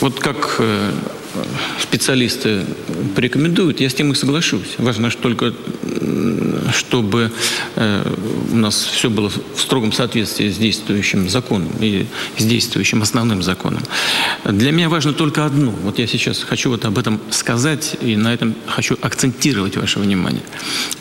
Вот 0.00 0.20
как 0.20 0.56
э, 0.58 0.92
специалисты 1.80 2.64
порекомендуют, 3.14 3.80
я 3.80 3.88
с 3.88 3.94
тем 3.94 4.12
и 4.12 4.14
соглашусь. 4.14 4.74
Важно 4.78 5.10
только, 5.10 5.52
чтобы 6.72 7.30
э, 7.76 8.14
у 8.52 8.56
нас 8.56 8.74
все 8.74 9.10
было 9.10 9.28
в 9.30 9.60
строгом 9.60 9.92
соответствии 9.92 10.48
с 10.50 10.56
действующим 10.56 11.28
законом 11.28 11.70
и 11.80 12.06
с 12.38 12.44
действующим 12.44 13.02
основным 13.02 13.42
законом. 13.42 13.82
Для 14.44 14.72
меня 14.72 14.88
важно 14.88 15.12
только 15.12 15.44
одно. 15.44 15.70
Вот 15.70 15.98
я 15.98 16.06
сейчас 16.06 16.42
хочу 16.42 16.70
вот 16.70 16.84
об 16.84 16.98
этом 16.98 17.20
сказать 17.30 17.96
и 18.00 18.16
на 18.16 18.32
этом 18.32 18.54
хочу 18.66 18.96
акцентировать 19.00 19.76
ваше 19.76 19.98
внимание. 19.98 20.42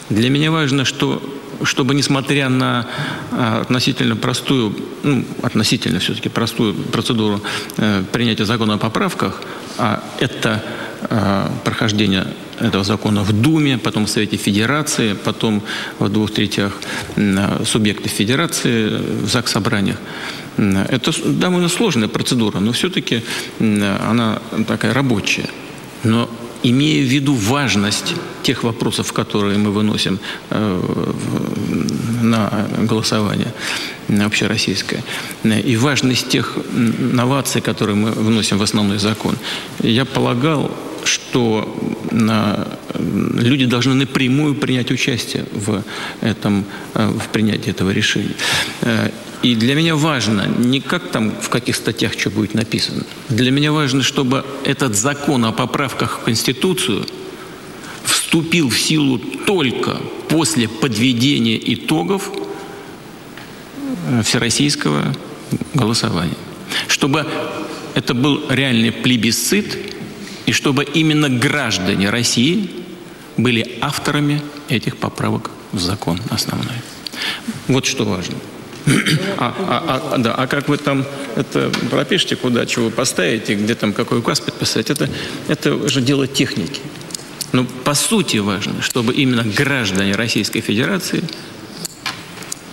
Для 0.09 0.29
меня 0.29 0.51
важно, 0.51 0.85
что 0.85 1.21
чтобы, 1.63 1.95
несмотря 1.95 2.49
на 2.49 2.87
а, 3.31 3.61
относительно 3.61 4.15
простую, 4.15 4.75
ну, 5.03 5.25
относительно 5.41 5.99
все-таки 5.99 6.29
простую 6.29 6.73
процедуру 6.73 7.41
э, 7.77 8.03
принятия 8.11 8.45
закона 8.45 8.75
о 8.75 8.77
поправках, 8.77 9.41
это 10.19 10.63
э, 11.09 11.47
прохождение 11.63 12.25
этого 12.59 12.83
закона 12.83 13.23
в 13.23 13.31
Думе, 13.31 13.77
потом 13.77 14.05
в 14.05 14.09
Совете 14.09 14.37
Федерации, 14.37 15.13
потом 15.13 15.61
в 15.99 16.09
двух 16.09 16.31
третях 16.31 16.73
субъектов 17.65 18.11
Федерации 18.11 18.89
в 19.23 19.27
ЗАГС 19.27 19.51
собраниях. 19.51 19.97
Это 20.57 21.11
довольно 21.25 21.69
сложная 21.69 22.07
процедура, 22.07 22.59
но 22.59 22.71
все-таки 22.71 23.23
она 23.59 24.39
такая 24.67 24.93
рабочая. 24.93 25.49
Имея 26.63 27.03
в 27.03 27.07
виду 27.07 27.33
важность 27.33 28.15
тех 28.43 28.63
вопросов, 28.63 29.13
которые 29.13 29.57
мы 29.57 29.71
выносим 29.71 30.19
э, 30.49 30.81
на 32.21 32.67
голосование 32.79 33.53
общероссийское, 34.25 35.03
и 35.43 35.77
важность 35.77 36.29
тех 36.29 36.57
новаций, 36.73 37.61
которые 37.61 37.95
мы 37.95 38.11
вносим 38.11 38.57
в 38.57 38.63
основной 38.63 38.99
закон, 38.99 39.37
я 39.79 40.05
полагал, 40.05 40.71
что 41.05 41.75
люди 43.35 43.65
должны 43.65 43.93
напрямую 43.93 44.55
принять 44.55 44.91
участие 44.91 45.45
в, 45.51 45.83
этом, 46.21 46.65
э, 46.93 47.07
в 47.07 47.29
принятии 47.29 47.69
этого 47.69 47.91
решения. 47.91 48.35
Э, 48.81 49.09
и 49.41 49.55
для 49.55 49.75
меня 49.75 49.95
важно 49.95 50.47
не 50.47 50.81
как 50.81 51.09
там 51.09 51.31
в 51.41 51.49
каких 51.49 51.75
статьях 51.75 52.13
что 52.13 52.29
будет 52.29 52.53
написано. 52.53 53.03
Для 53.29 53.51
меня 53.51 53.71
важно, 53.71 54.03
чтобы 54.03 54.45
этот 54.63 54.95
закон 54.95 55.45
о 55.45 55.51
поправках 55.51 56.19
в 56.19 56.23
Конституцию 56.23 57.05
вступил 58.03 58.69
в 58.69 58.77
силу 58.79 59.17
только 59.45 59.97
после 60.29 60.67
подведения 60.67 61.59
итогов 61.73 62.31
э, 64.07 64.21
всероссийского 64.23 65.15
голосования. 65.73 66.37
Чтобы 66.87 67.25
это 67.93 68.13
был 68.13 68.41
реальный 68.49 68.91
плебисцит, 68.91 69.77
и 70.51 70.53
чтобы 70.53 70.83
именно 70.83 71.29
граждане 71.29 72.09
России 72.09 72.69
были 73.37 73.77
авторами 73.79 74.41
этих 74.67 74.97
поправок 74.97 75.49
в 75.71 75.79
закон 75.79 76.19
основной. 76.29 76.75
Вот 77.69 77.85
что 77.85 78.03
важно. 78.03 78.35
А, 79.37 79.55
а, 79.59 80.11
а, 80.13 80.17
да, 80.17 80.35
а 80.35 80.47
как 80.47 80.67
вы 80.67 80.77
там 80.77 81.05
это 81.37 81.71
пропишете, 81.89 82.35
куда 82.35 82.65
чего 82.65 82.89
поставите, 82.89 83.55
где 83.55 83.75
там 83.75 83.93
какой 83.93 84.19
указ 84.19 84.41
подписать, 84.41 84.89
это, 84.89 85.09
это 85.47 85.73
уже 85.73 86.01
дело 86.01 86.27
техники. 86.27 86.81
Но 87.53 87.63
по 87.63 87.93
сути 87.93 88.35
важно, 88.35 88.81
чтобы 88.81 89.13
именно 89.13 89.45
граждане 89.45 90.15
Российской 90.15 90.59
Федерации, 90.59 91.23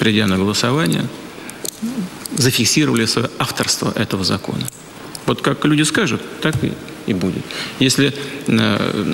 придя 0.01 0.27
на 0.27 0.37
голосование, 0.37 1.07
зафиксировали 2.37 3.05
свое 3.05 3.31
авторство 3.39 3.93
этого 3.95 4.25
закона. 4.25 4.67
Вот 5.27 5.43
как 5.43 5.65
люди 5.65 5.83
скажут, 5.83 6.21
так 6.41 6.57
и, 6.65 6.73
и 7.09 7.15
будет. 7.15 7.43
Если 7.81 8.15
э, 8.47 9.13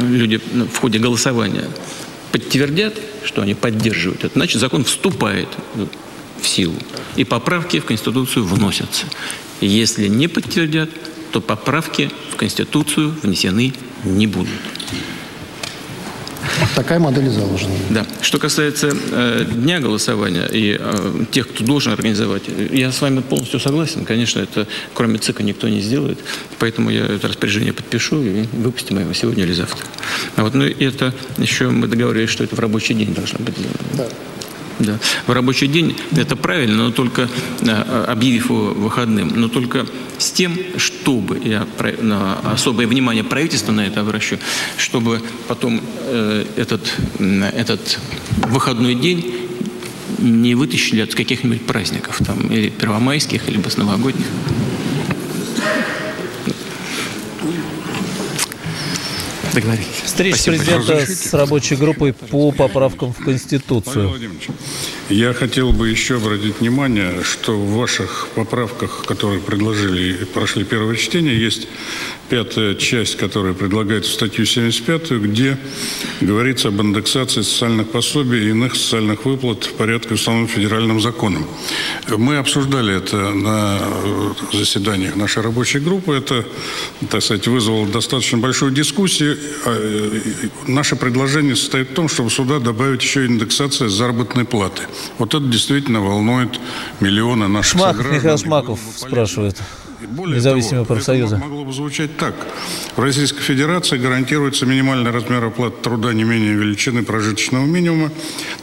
люди 0.00 0.40
в 0.72 0.76
ходе 0.76 0.98
голосования 0.98 1.68
подтвердят, 2.32 2.94
что 3.24 3.42
они 3.42 3.54
поддерживают 3.54 4.24
это, 4.24 4.34
значит 4.34 4.60
закон 4.60 4.84
вступает 4.84 5.48
в 6.40 6.46
силу. 6.46 6.76
И 7.16 7.24
поправки 7.24 7.80
в 7.80 7.84
Конституцию 7.84 8.44
вносятся. 8.44 9.06
Если 9.60 10.08
не 10.08 10.28
подтвердят, 10.28 10.90
то 11.32 11.40
поправки 11.40 12.10
в 12.32 12.36
Конституцию 12.36 13.14
внесены 13.22 13.74
не 14.04 14.26
будут. 14.26 14.52
Такая 16.74 16.98
модель 16.98 17.28
заложена. 17.28 17.74
Да. 17.90 18.06
Что 18.20 18.38
касается 18.38 18.92
э, 19.12 19.44
дня 19.52 19.80
голосования 19.80 20.46
и 20.50 20.76
э, 20.78 21.24
тех, 21.30 21.48
кто 21.48 21.64
должен 21.64 21.92
организовать, 21.92 22.42
я 22.72 22.92
с 22.92 23.00
вами 23.00 23.20
полностью 23.20 23.60
согласен. 23.60 24.04
Конечно, 24.04 24.40
это 24.40 24.66
кроме 24.94 25.18
ЦИКа 25.18 25.42
никто 25.42 25.68
не 25.68 25.80
сделает. 25.80 26.18
Поэтому 26.58 26.90
я 26.90 27.04
это 27.06 27.28
распоряжение 27.28 27.72
подпишу 27.72 28.22
и 28.22 28.46
выпустим 28.52 28.98
его 28.98 29.12
сегодня 29.12 29.44
или 29.44 29.52
завтра. 29.52 29.84
А 30.36 30.42
вот, 30.44 30.54
ну, 30.54 30.64
это 30.64 31.12
еще 31.38 31.70
мы 31.70 31.86
договорились, 31.86 32.30
что 32.30 32.44
это 32.44 32.56
в 32.56 32.60
рабочий 32.60 32.94
день 32.94 33.14
должно 33.14 33.38
быть 33.38 33.56
сделано. 33.56 33.78
Да. 33.94 34.08
Да. 34.78 34.98
В 35.26 35.32
рабочий 35.32 35.68
день 35.68 35.96
это 36.16 36.36
правильно, 36.36 36.84
но 36.84 36.90
только 36.90 37.28
э, 37.60 38.04
объявив 38.08 38.50
его 38.50 38.74
выходным, 38.74 39.32
но 39.34 39.48
только 39.48 39.86
с 40.18 40.30
тем, 40.30 40.58
чтобы, 40.76 41.40
я 41.44 41.66
особое 42.44 42.86
внимание 42.86 43.24
правительства 43.24 43.72
на 43.72 43.86
это 43.86 44.00
обращу, 44.00 44.38
чтобы 44.76 45.22
потом 45.48 45.80
э, 46.06 46.44
этот, 46.56 46.92
этот 47.18 47.98
выходной 48.48 48.94
день 48.94 49.32
не 50.18 50.54
вытащили 50.54 51.00
от 51.00 51.14
каких-нибудь 51.14 51.66
праздников, 51.66 52.18
там, 52.24 52.52
или 52.52 52.68
первомайских, 52.68 53.48
либо 53.48 53.68
с 53.68 53.76
новогодних. 53.76 54.26
Договорились. 59.54 59.86
Встреча 60.04 60.36
Спасибо. 60.36 60.56
президента 60.56 61.06
с 61.06 61.32
рабочей 61.32 61.76
группой 61.76 62.12
по 62.12 62.52
поправкам 62.52 63.12
в 63.12 63.24
Конституцию. 63.24 64.12
Я 65.08 65.32
хотел 65.32 65.72
бы 65.72 65.88
еще 65.88 66.16
обратить 66.16 66.60
внимание, 66.60 67.22
что 67.22 67.56
в 67.56 67.74
ваших 67.74 68.28
поправках, 68.34 69.04
которые 69.06 69.40
предложили 69.40 70.22
и 70.22 70.24
прошли 70.24 70.64
первое 70.64 70.96
чтение, 70.96 71.38
есть 71.38 71.68
пятая 72.28 72.74
часть, 72.74 73.16
которая 73.16 73.52
предлагается 73.52 74.10
в 74.10 74.14
статью 74.14 74.46
75, 74.46 75.10
где 75.12 75.58
говорится 76.20 76.68
об 76.68 76.80
индексации 76.80 77.42
социальных 77.42 77.90
пособий 77.90 78.46
и 78.46 78.50
иных 78.50 78.74
социальных 78.76 79.24
выплат 79.24 79.64
в 79.64 79.72
порядке 79.74 80.14
установленном 80.14 80.48
федеральным 80.48 81.00
законом. 81.00 81.46
Мы 82.08 82.38
обсуждали 82.38 82.96
это 82.96 83.16
на 83.30 83.78
э, 83.80 84.32
заседаниях 84.52 85.16
нашей 85.16 85.42
рабочей 85.42 85.78
группы. 85.78 86.14
Это, 86.14 86.44
так 87.10 87.22
сказать, 87.22 87.46
вызвало 87.46 87.86
достаточно 87.86 88.38
большую 88.38 88.72
дискуссию. 88.72 89.38
А, 89.66 89.70
э, 89.76 90.20
наше 90.66 90.96
предложение 90.96 91.56
состоит 91.56 91.90
в 91.90 91.94
том, 91.94 92.08
чтобы 92.08 92.30
сюда 92.30 92.58
добавить 92.58 93.02
еще 93.02 93.26
индексация 93.26 93.88
заработной 93.88 94.44
платы. 94.44 94.82
Вот 95.18 95.34
это 95.34 95.44
действительно 95.44 96.00
волнует 96.00 96.60
миллионы 97.00 97.48
наших 97.48 97.72
Шмак, 97.72 97.96
сограждан. 97.96 98.16
Михаил 98.16 98.38
Шмаков 98.38 98.80
спрашивает. 98.96 99.56
Более 100.08 100.36
Независимые 100.36 100.84
того, 100.84 100.96
профсоюза. 100.96 101.38
могло 101.38 101.64
бы 101.64 101.72
звучать 101.72 102.16
так. 102.18 102.34
В 102.94 103.00
Российской 103.00 103.40
Федерации 103.40 103.96
гарантируется 103.96 104.66
минимальный 104.66 105.10
размер 105.10 105.44
оплаты 105.44 105.76
труда 105.82 106.12
не 106.12 106.24
менее 106.24 106.52
величины 106.54 107.02
прожиточного 107.04 107.64
минимума 107.64 108.10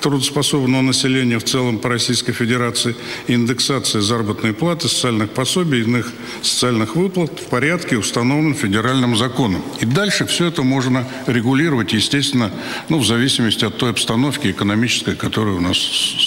трудоспособного 0.02 0.82
населения 0.82 1.40
в 1.40 1.44
целом 1.44 1.78
по 1.78 1.90
Российской 1.90 2.34
Федерации, 2.34 2.96
индексация 3.28 4.02
заработной 4.02 4.54
платы, 4.54 4.90
социальных 4.90 5.30
пособий 5.30 5.80
и 5.80 5.84
иных 5.84 6.12
социальных 6.42 6.96
выплат 6.96 7.32
в 7.40 7.46
порядке, 7.46 7.98
установленном 7.98 8.56
федеральным 8.56 9.16
законом. 9.16 9.64
И 9.80 9.86
дальше 9.86 10.26
все 10.26 10.48
это 10.48 10.64
можно 10.64 11.08
регулировать, 11.28 11.94
естественно, 11.94 12.52
ну, 12.90 13.00
в 13.00 13.06
зависимости 13.06 13.64
от 13.64 13.78
той 13.78 13.92
обстановки 13.92 14.48
экономической, 14.48 15.16
которая 15.16 15.56
у 15.56 15.62
нас 15.62 15.78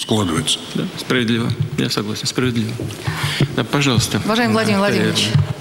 складывается. 0.01 0.59
Да, 0.73 0.87
справедливо. 0.97 1.49
Я 1.77 1.89
согласен. 1.89 2.25
Справедливо. 2.25 2.71
Да, 3.55 3.63
пожалуйста. 3.63 4.21
Уважаемый 4.25 4.53
Владимир 4.53 4.79
Владимирович, 4.79 5.29
Владимирович. 5.33 5.55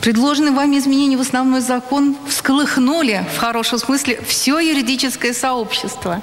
Предложенные 0.00 0.52
вами 0.52 0.78
изменения 0.78 1.18
в 1.18 1.20
основной 1.20 1.60
закон 1.60 2.16
всколыхнули, 2.26 3.26
в 3.34 3.38
хорошем 3.38 3.78
смысле, 3.78 4.18
все 4.26 4.58
юридическое 4.58 5.34
сообщество. 5.34 6.22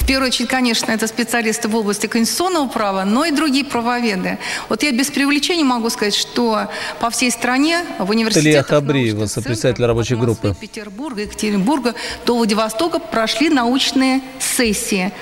В 0.00 0.06
первую 0.06 0.28
очередь, 0.28 0.48
конечно, 0.48 0.90
это 0.90 1.06
специалисты 1.06 1.68
в 1.68 1.76
области 1.76 2.06
конституционного 2.06 2.68
права, 2.68 3.04
но 3.04 3.26
и 3.26 3.30
другие 3.30 3.64
правоведы. 3.64 4.38
Вот 4.68 4.82
я 4.82 4.90
без 4.92 5.08
привлечения 5.08 5.62
могу 5.62 5.90
сказать, 5.90 6.14
что 6.14 6.68
по 7.00 7.10
всей 7.10 7.30
стране 7.30 7.84
в 7.98 8.10
университетах... 8.10 8.46
Илья 8.50 8.62
Хабриева, 8.62 9.26
сопредседатель 9.26 9.84
рабочей 9.84 10.16
группы. 10.16 10.56
Петербурга, 10.58 11.22
Екатеринбурга 11.22 11.94
до 12.26 12.36
Владивостока 12.36 12.98
прошли 12.98 13.50
научные 13.50 14.22
сессии 14.40 15.12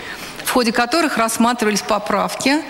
в 0.48 0.50
ходе 0.50 0.72
которых 0.72 1.18
рассматривались 1.18 1.82
поправки. 1.82 2.62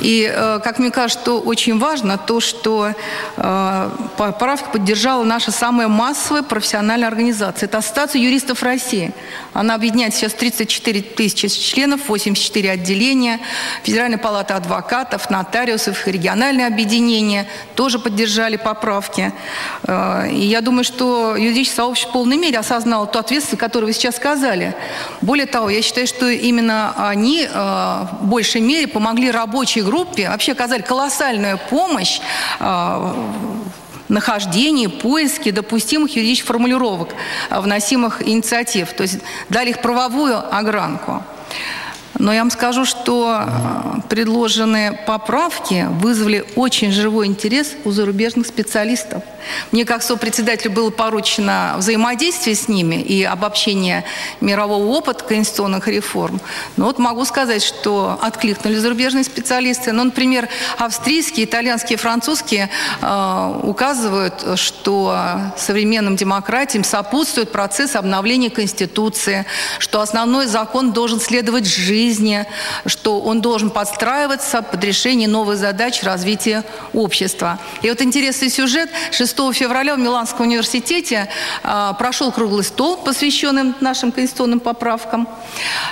И, 0.00 0.28
э, 0.28 0.58
как 0.64 0.80
мне 0.80 0.90
кажется, 0.90 1.34
очень 1.34 1.78
важно, 1.78 2.18
то, 2.18 2.40
что 2.40 2.92
э, 3.36 3.90
поправки 4.16 4.66
поддержала 4.72 5.22
наша 5.22 5.52
самая 5.52 5.86
массовая 5.86 6.42
профессиональная 6.42 7.06
организация. 7.06 7.68
Это 7.68 7.78
Ассоциация 7.78 8.20
юристов 8.20 8.64
России. 8.64 9.12
Она 9.52 9.76
объединяет 9.76 10.12
сейчас 10.12 10.32
34 10.32 11.02
тысячи 11.02 11.46
членов, 11.46 12.08
84 12.08 12.68
отделения, 12.68 13.38
Федеральная 13.84 14.18
палата 14.18 14.56
адвокатов, 14.56 15.30
нотариусов, 15.30 16.08
региональные 16.08 16.66
объединения 16.66 17.46
тоже 17.76 18.00
поддержали 18.00 18.56
поправки. 18.56 19.32
Э, 19.84 20.28
и 20.28 20.46
я 20.46 20.62
думаю, 20.62 20.82
что 20.82 21.36
юридическое 21.36 21.76
сообщество 21.84 22.10
в 22.10 22.12
полной 22.12 22.38
мере 22.38 22.58
осознало 22.58 23.06
ту 23.06 23.20
ответственность, 23.20 23.60
которую 23.60 23.86
вы 23.86 23.92
сейчас 23.92 24.16
сказали. 24.16 24.74
Более 25.20 25.46
того, 25.46 25.70
я 25.70 25.80
считаю, 25.80 26.08
что 26.08 26.28
именно 26.28 27.14
они 27.20 27.44
э, 27.44 28.06
в 28.22 28.26
большей 28.26 28.62
мере 28.62 28.88
помогли 28.88 29.30
рабочей 29.30 29.82
группе, 29.82 30.28
вообще 30.30 30.52
оказали 30.52 30.80
колоссальную 30.80 31.58
помощь 31.68 32.20
э, 32.58 33.14
нахождении, 34.08 34.86
поиске 34.86 35.52
допустимых 35.52 36.16
юридических 36.16 36.48
формулировок, 36.48 37.10
вносимых 37.50 38.26
инициатив. 38.26 38.92
То 38.94 39.02
есть 39.02 39.18
дали 39.50 39.70
их 39.70 39.82
правовую 39.82 40.36
огранку. 40.56 41.22
Но 42.20 42.34
я 42.34 42.40
вам 42.40 42.50
скажу, 42.50 42.84
что 42.84 43.40
э, 43.40 44.00
предложенные 44.10 44.92
поправки 44.92 45.86
вызвали 45.88 46.44
очень 46.54 46.92
живой 46.92 47.26
интерес 47.26 47.72
у 47.84 47.92
зарубежных 47.92 48.46
специалистов. 48.46 49.22
Мне 49.72 49.86
как 49.86 50.02
сопредседателю 50.02 50.72
было 50.72 50.90
поручено 50.90 51.76
взаимодействие 51.78 52.54
с 52.56 52.68
ними 52.68 52.96
и 52.96 53.24
обобщение 53.24 54.04
мирового 54.42 54.84
опыта 54.84 55.24
конституционных 55.24 55.88
реформ. 55.88 56.42
Но 56.76 56.84
вот 56.84 56.98
могу 56.98 57.24
сказать, 57.24 57.62
что 57.62 58.18
откликнули 58.20 58.74
зарубежные 58.76 59.24
специалисты. 59.24 59.92
Ну, 59.92 60.04
например, 60.04 60.50
австрийские, 60.76 61.46
итальянские, 61.46 61.96
французские 61.96 62.68
э, 63.00 63.60
указывают, 63.62 64.58
что 64.58 65.18
современным 65.56 66.16
демократиям 66.16 66.84
сопутствует 66.84 67.50
процесс 67.50 67.96
обновления 67.96 68.50
Конституции, 68.50 69.46
что 69.78 70.02
основной 70.02 70.46
закон 70.46 70.92
должен 70.92 71.18
следовать 71.18 71.66
жизни, 71.66 72.09
жизни, 72.10 72.44
что 72.86 73.20
он 73.20 73.40
должен 73.40 73.70
подстраиваться 73.70 74.62
под 74.62 74.82
решение 74.82 75.28
новых 75.28 75.56
задач 75.58 76.02
развития 76.02 76.64
общества. 76.92 77.58
И 77.82 77.88
вот 77.88 78.02
интересный 78.02 78.50
сюжет. 78.50 78.90
6 79.12 79.36
февраля 79.52 79.94
в 79.94 79.98
Миланском 79.98 80.46
университете 80.46 81.28
э, 81.62 81.92
прошел 81.98 82.32
круглый 82.32 82.64
стол, 82.64 82.96
посвященный 82.96 83.74
нашим 83.80 84.10
конституционным 84.10 84.58
поправкам. 84.60 85.28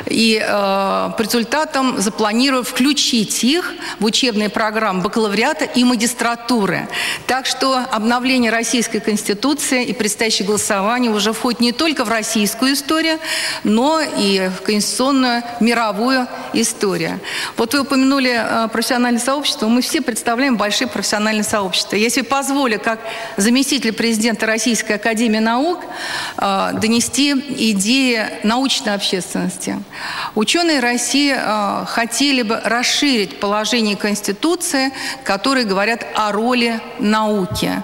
И 0.07 0.42
э, 0.42 0.46
по 0.48 1.22
результатам 1.22 2.00
запланировали 2.00 2.64
включить 2.64 3.44
их 3.44 3.74
в 4.00 4.04
учебные 4.04 4.48
программы 4.48 5.02
бакалавриата 5.02 5.64
и 5.66 5.85
магистратуры. 5.85 6.88
Так 7.26 7.46
что 7.46 7.78
обновление 7.92 8.50
Российской 8.50 8.98
Конституции 8.98 9.85
и 9.85 9.92
предстоящее 9.92 10.46
голосование 10.48 11.12
уже 11.12 11.33
входит 11.33 11.61
не 11.61 11.72
только 11.72 12.04
в 12.04 12.09
российскую 12.09 12.72
историю, 12.72 13.18
но 13.62 14.00
и 14.00 14.48
в 14.48 14.62
конституционную 14.62 15.42
мировую 15.61 15.97
мировую 15.98 16.28
историю. 16.52 17.20
Вот 17.56 17.74
вы 17.74 17.80
упомянули 17.80 18.32
э, 18.34 18.68
профессиональное 18.68 19.20
сообщество. 19.20 19.68
Мы 19.68 19.82
все 19.82 20.00
представляем 20.00 20.56
большие 20.56 20.88
профессиональные 20.88 21.44
сообщества. 21.44 21.96
Если 21.96 22.22
позволю, 22.22 22.78
как 22.78 23.00
заместитель 23.37 23.92
президента 23.92 24.46
Российской 24.46 24.92
Академии 24.92 25.38
Наук, 25.38 25.84
э, 26.37 26.70
донести 26.74 27.32
идеи 27.32 28.26
научной 28.44 28.94
общественности. 28.94 29.82
Ученые 30.34 30.80
России 30.80 31.34
э, 31.37 31.84
хотели 31.87 32.42
бы 32.42 32.61
расширить 32.64 33.40
положение 33.40 33.96
Конституции, 33.96 34.92
которые 35.24 35.64
говорят 35.64 36.06
о 36.14 36.32
роли 36.32 36.80
науки. 36.98 37.82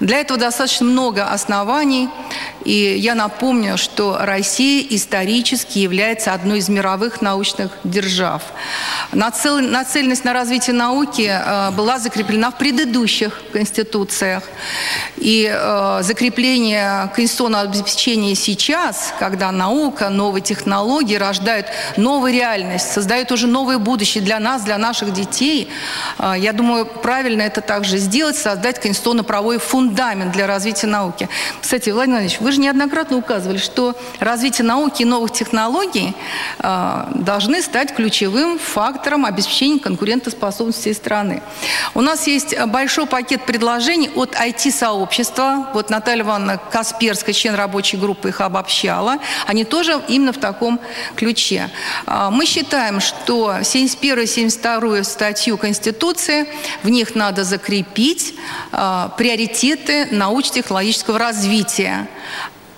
Для 0.00 0.20
этого 0.20 0.38
достаточно 0.38 0.86
много 0.86 1.24
оснований. 1.24 2.08
И 2.64 2.96
я 2.98 3.14
напомню, 3.14 3.76
что 3.78 4.18
Россия 4.20 4.86
исторически 4.90 5.78
является 5.78 6.34
одной 6.34 6.58
из 6.58 6.68
мировых 6.68 7.20
научных 7.20 7.72
держав. 7.82 8.42
Нацеленность 9.12 10.24
на 10.24 10.32
развитие 10.32 10.74
науки 10.74 11.28
э, 11.28 11.70
была 11.72 11.98
закреплена 11.98 12.50
в 12.50 12.58
предыдущих 12.58 13.40
конституциях. 13.52 14.44
И 15.16 15.50
э, 15.50 16.00
закрепление 16.02 17.10
конституционного 17.14 17.64
обеспечения 17.64 18.34
сейчас, 18.34 19.14
когда 19.18 19.50
наука, 19.50 20.10
новые 20.10 20.42
технологии 20.42 21.16
рождают 21.16 21.66
новую 21.96 22.32
реальность, 22.32 22.92
создают 22.92 23.32
уже 23.32 23.46
новое 23.46 23.78
будущее 23.78 24.22
для 24.22 24.38
нас, 24.38 24.62
для 24.62 24.78
наших 24.78 25.12
детей, 25.12 25.68
э, 26.18 26.34
я 26.38 26.52
думаю, 26.52 26.86
правильно 26.86 27.42
это 27.42 27.62
также 27.62 27.98
сделать, 27.98 28.36
создать 28.36 28.78
конституционно-правовой 28.80 29.58
фундамент 29.58 29.87
для 29.94 30.46
развития 30.46 30.86
науки. 30.86 31.28
Кстати, 31.60 31.90
Владимир 31.90 32.18
Владимирович, 32.18 32.40
вы 32.40 32.52
же 32.52 32.60
неоднократно 32.60 33.16
указывали, 33.16 33.58
что 33.58 33.94
развитие 34.20 34.66
науки 34.66 35.02
и 35.02 35.04
новых 35.04 35.32
технологий 35.32 36.14
должны 36.58 37.62
стать 37.62 37.94
ключевым 37.94 38.58
фактором 38.58 39.24
обеспечения 39.24 39.78
конкурентоспособности 39.78 40.92
страны. 40.92 41.42
У 41.94 42.00
нас 42.00 42.26
есть 42.26 42.58
большой 42.66 43.06
пакет 43.06 43.44
предложений 43.44 44.10
от 44.14 44.34
IT-сообщества, 44.34 45.18
общества. 45.18 45.68
Вот 45.74 45.90
Наталья 45.90 46.22
Ивановна 46.22 46.60
Касперская, 46.70 47.34
член 47.34 47.54
рабочей 47.54 47.96
группы, 47.96 48.28
их 48.28 48.40
обобщала. 48.40 49.18
Они 49.46 49.64
тоже 49.64 50.00
именно 50.08 50.32
в 50.32 50.38
таком 50.38 50.80
ключе. 51.16 51.70
А, 52.06 52.30
мы 52.30 52.46
считаем, 52.46 53.00
что 53.00 53.56
71-72 53.60 55.04
статью 55.04 55.58
Конституции, 55.58 56.46
в 56.82 56.88
них 56.88 57.14
надо 57.14 57.44
закрепить 57.44 58.34
а, 58.72 59.08
приоритеты 59.78 60.14
научно-технологического 60.14 61.18
развития. 61.18 62.08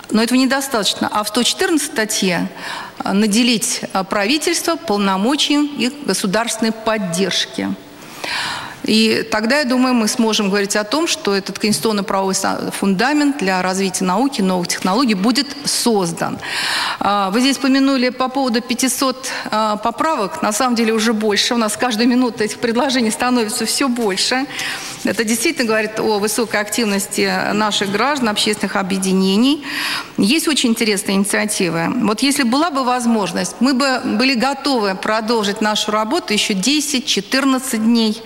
Но 0.09 0.21
этого 0.21 0.37
недостаточно. 0.37 1.09
А 1.11 1.23
в 1.23 1.29
114 1.29 1.91
статье 1.91 2.49
а, 2.97 3.13
наделить 3.13 3.81
правительство 4.09 4.75
полномочием 4.75 5.65
их 5.77 5.93
государственной 6.05 6.71
поддержки. 6.71 7.73
И 8.91 9.25
тогда, 9.31 9.59
я 9.59 9.63
думаю, 9.63 9.93
мы 9.93 10.09
сможем 10.09 10.49
говорить 10.49 10.75
о 10.75 10.83
том, 10.83 11.07
что 11.07 11.33
этот 11.33 11.57
конституционно-правовой 11.59 12.35
фундамент 12.71 13.37
для 13.37 13.61
развития 13.61 14.03
науки, 14.03 14.41
новых 14.41 14.67
технологий 14.67 15.13
будет 15.13 15.47
создан. 15.63 16.37
А, 16.99 17.29
вы 17.29 17.39
здесь 17.39 17.57
упомянули 17.57 18.09
по 18.09 18.27
поводу 18.27 18.61
500 18.61 19.29
а, 19.49 19.77
поправок. 19.77 20.41
На 20.41 20.51
самом 20.51 20.75
деле 20.75 20.91
уже 20.91 21.13
больше. 21.13 21.53
У 21.53 21.57
нас 21.57 21.77
каждую 21.77 22.09
минуту 22.09 22.43
этих 22.43 22.59
предложений 22.59 23.11
становится 23.11 23.65
все 23.65 23.87
больше. 23.87 24.45
Это 25.05 25.23
действительно 25.23 25.67
говорит 25.67 25.97
о 25.97 26.19
высокой 26.19 26.59
активности 26.59 27.53
наших 27.53 27.93
граждан, 27.93 28.27
общественных 28.27 28.75
объединений. 28.75 29.63
Есть 30.17 30.49
очень 30.49 30.71
интересные 30.71 31.15
инициативы. 31.15 31.87
Вот 32.01 32.21
если 32.21 32.43
была 32.43 32.69
бы 32.71 32.83
возможность, 32.83 33.55
мы 33.61 33.73
бы 33.73 34.01
были 34.03 34.33
готовы 34.33 34.95
продолжить 34.95 35.61
нашу 35.61 35.91
работу 35.91 36.33
еще 36.33 36.53
10-14 36.53 37.77
дней. 37.77 38.21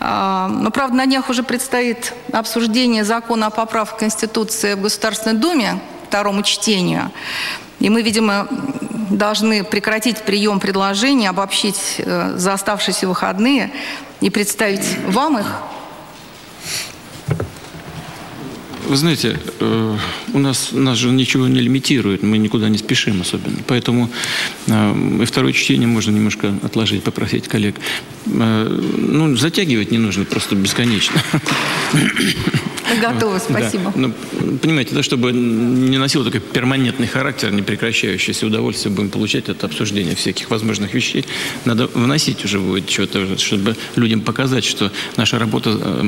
Но, 0.00 0.70
правда, 0.72 0.96
на 0.96 1.06
днях 1.06 1.28
уже 1.28 1.42
предстоит 1.42 2.12
обсуждение 2.32 3.04
закона 3.04 3.46
о 3.46 3.50
поправке 3.50 4.00
Конституции 4.00 4.74
в 4.74 4.82
Государственной 4.82 5.36
Думе 5.36 5.80
второму 6.06 6.42
чтению. 6.42 7.10
И 7.80 7.90
мы, 7.90 8.02
видимо, 8.02 8.46
должны 9.10 9.64
прекратить 9.64 10.22
прием 10.22 10.60
предложений, 10.60 11.26
обобщить 11.26 11.96
э, 11.98 12.34
за 12.36 12.52
оставшиеся 12.52 13.08
выходные 13.08 13.72
и 14.20 14.30
представить 14.30 14.98
вам 15.06 15.38
их 15.38 15.46
Вы 18.86 18.96
знаете, 18.96 19.38
э, 19.60 19.96
у 20.34 20.38
нас, 20.38 20.68
нас 20.72 20.98
же 20.98 21.10
ничего 21.10 21.48
не 21.48 21.60
лимитирует, 21.60 22.22
мы 22.22 22.38
никуда 22.38 22.68
не 22.68 22.78
спешим 22.78 23.20
особенно. 23.22 23.58
Поэтому 23.66 24.10
э, 24.66 25.22
и 25.22 25.24
второе 25.24 25.52
чтение 25.52 25.88
можно 25.88 26.10
немножко 26.10 26.54
отложить, 26.62 27.02
попросить 27.02 27.48
коллег. 27.48 27.76
Э, 28.26 28.68
ну, 28.98 29.36
затягивать 29.36 29.90
не 29.90 29.98
нужно 29.98 30.24
просто 30.24 30.54
бесконечно. 30.54 31.22
Готово, 33.00 33.38
спасибо. 33.38 33.92
Да. 33.94 34.00
Ну, 34.00 34.12
понимаете, 34.58 34.94
да, 34.94 35.02
чтобы 35.02 35.32
не 35.32 35.98
носило 35.98 36.24
такой 36.24 36.40
перманентный 36.40 37.06
характер, 37.06 37.52
непрекращающийся 37.52 38.46
удовольствие 38.46 38.94
будем 38.94 39.10
получать 39.10 39.48
от 39.48 39.64
обсуждения 39.64 40.14
всяких 40.14 40.50
возможных 40.50 40.94
вещей, 40.94 41.24
надо 41.64 41.86
вносить 41.88 42.44
уже 42.44 42.58
будет 42.58 42.90
что-то, 42.90 43.38
чтобы 43.38 43.76
людям 43.96 44.20
показать, 44.20 44.64
что 44.64 44.90
наша 45.16 45.38
работа 45.38 45.78
э, 45.80 46.02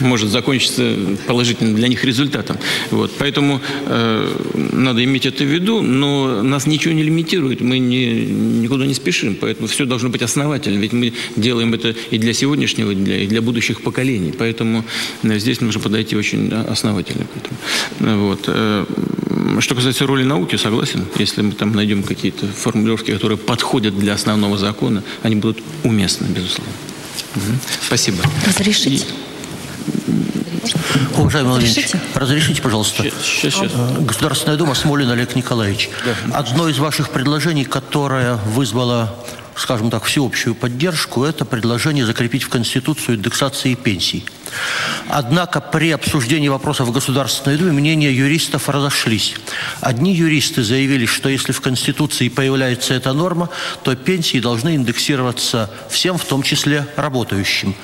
может 0.00 0.30
закончиться 0.30 0.96
положительным 1.26 1.74
для 1.74 1.88
них 1.88 2.04
результатом. 2.04 2.58
Вот. 2.90 3.12
Поэтому 3.18 3.60
э, 3.86 4.36
надо 4.72 5.04
иметь 5.04 5.26
это 5.26 5.44
в 5.44 5.48
виду, 5.48 5.82
но 5.82 6.42
нас 6.42 6.66
ничего 6.66 6.94
не 6.94 7.02
лимитирует, 7.02 7.60
мы 7.60 7.78
не, 7.78 8.26
никуда 8.26 8.86
не 8.86 8.94
спешим, 8.94 9.36
поэтому 9.40 9.68
все 9.68 9.84
должно 9.84 10.08
быть 10.08 10.22
основательно, 10.22 10.78
ведь 10.78 10.92
мы 10.92 11.12
делаем 11.36 11.74
это 11.74 11.94
и 12.10 12.18
для 12.18 12.32
сегодняшнего 12.32 12.94
дня, 12.94 13.22
и 13.22 13.26
для 13.26 13.42
будущих 13.42 13.82
поколений. 13.82 14.32
Поэтому 14.36 14.84
Здесь 15.22 15.60
нужно 15.60 15.80
подойти 15.80 16.16
очень 16.16 16.52
основательно 16.52 17.24
к 17.24 17.36
этому. 17.36 18.26
Вот. 18.26 18.44
Э, 18.46 18.84
Что 19.60 19.74
касается 19.74 20.06
роли 20.06 20.24
науки, 20.24 20.56
согласен. 20.56 21.04
Если 21.18 21.42
мы 21.42 21.52
там 21.52 21.72
найдем 21.72 22.02
какие-то 22.02 22.46
формулировки, 22.46 23.12
которые 23.12 23.38
подходят 23.38 23.98
для 23.98 24.14
основного 24.14 24.58
закона, 24.58 25.02
они 25.22 25.36
будут 25.36 25.58
уместны, 25.84 26.26
безусловно. 26.26 26.72
Угу. 27.36 27.58
Спасибо. 27.86 28.24
Разрешите? 28.46 29.04
Уважаемый 31.16 31.50
Владимир 31.50 32.00
разрешите, 32.14 32.62
пожалуйста. 32.62 33.02
Сейчас, 33.02 33.54
сейчас. 33.54 33.72
Государственная 34.00 34.56
Дума, 34.56 34.74
Смолин 34.74 35.10
Олег 35.10 35.36
Николаевич. 35.36 35.90
Да. 36.04 36.38
Одно 36.38 36.68
из 36.68 36.78
ваших 36.78 37.10
предложений, 37.10 37.64
которое 37.64 38.36
вызвало 38.36 39.14
скажем 39.60 39.90
так, 39.90 40.04
всеобщую 40.04 40.54
поддержку, 40.54 41.24
это 41.24 41.44
предложение 41.44 42.06
закрепить 42.06 42.42
в 42.42 42.48
Конституцию 42.48 43.16
индексации 43.16 43.74
пенсий. 43.74 44.24
Однако 45.08 45.60
при 45.60 45.90
обсуждении 45.90 46.48
вопросов 46.48 46.88
в 46.88 46.92
Государственной 46.92 47.56
Думе 47.56 47.72
мнения 47.72 48.10
юристов 48.10 48.68
разошлись. 48.68 49.34
Одни 49.80 50.14
юристы 50.14 50.62
заявили, 50.62 51.06
что 51.06 51.28
если 51.28 51.52
в 51.52 51.60
Конституции 51.60 52.28
появляется 52.28 52.94
эта 52.94 53.12
норма, 53.12 53.50
то 53.82 53.94
пенсии 53.94 54.40
должны 54.40 54.74
индексироваться 54.74 55.70
всем, 55.88 56.18
в 56.18 56.24
том 56.24 56.42
числе 56.42 56.86
работающим. 56.96 57.74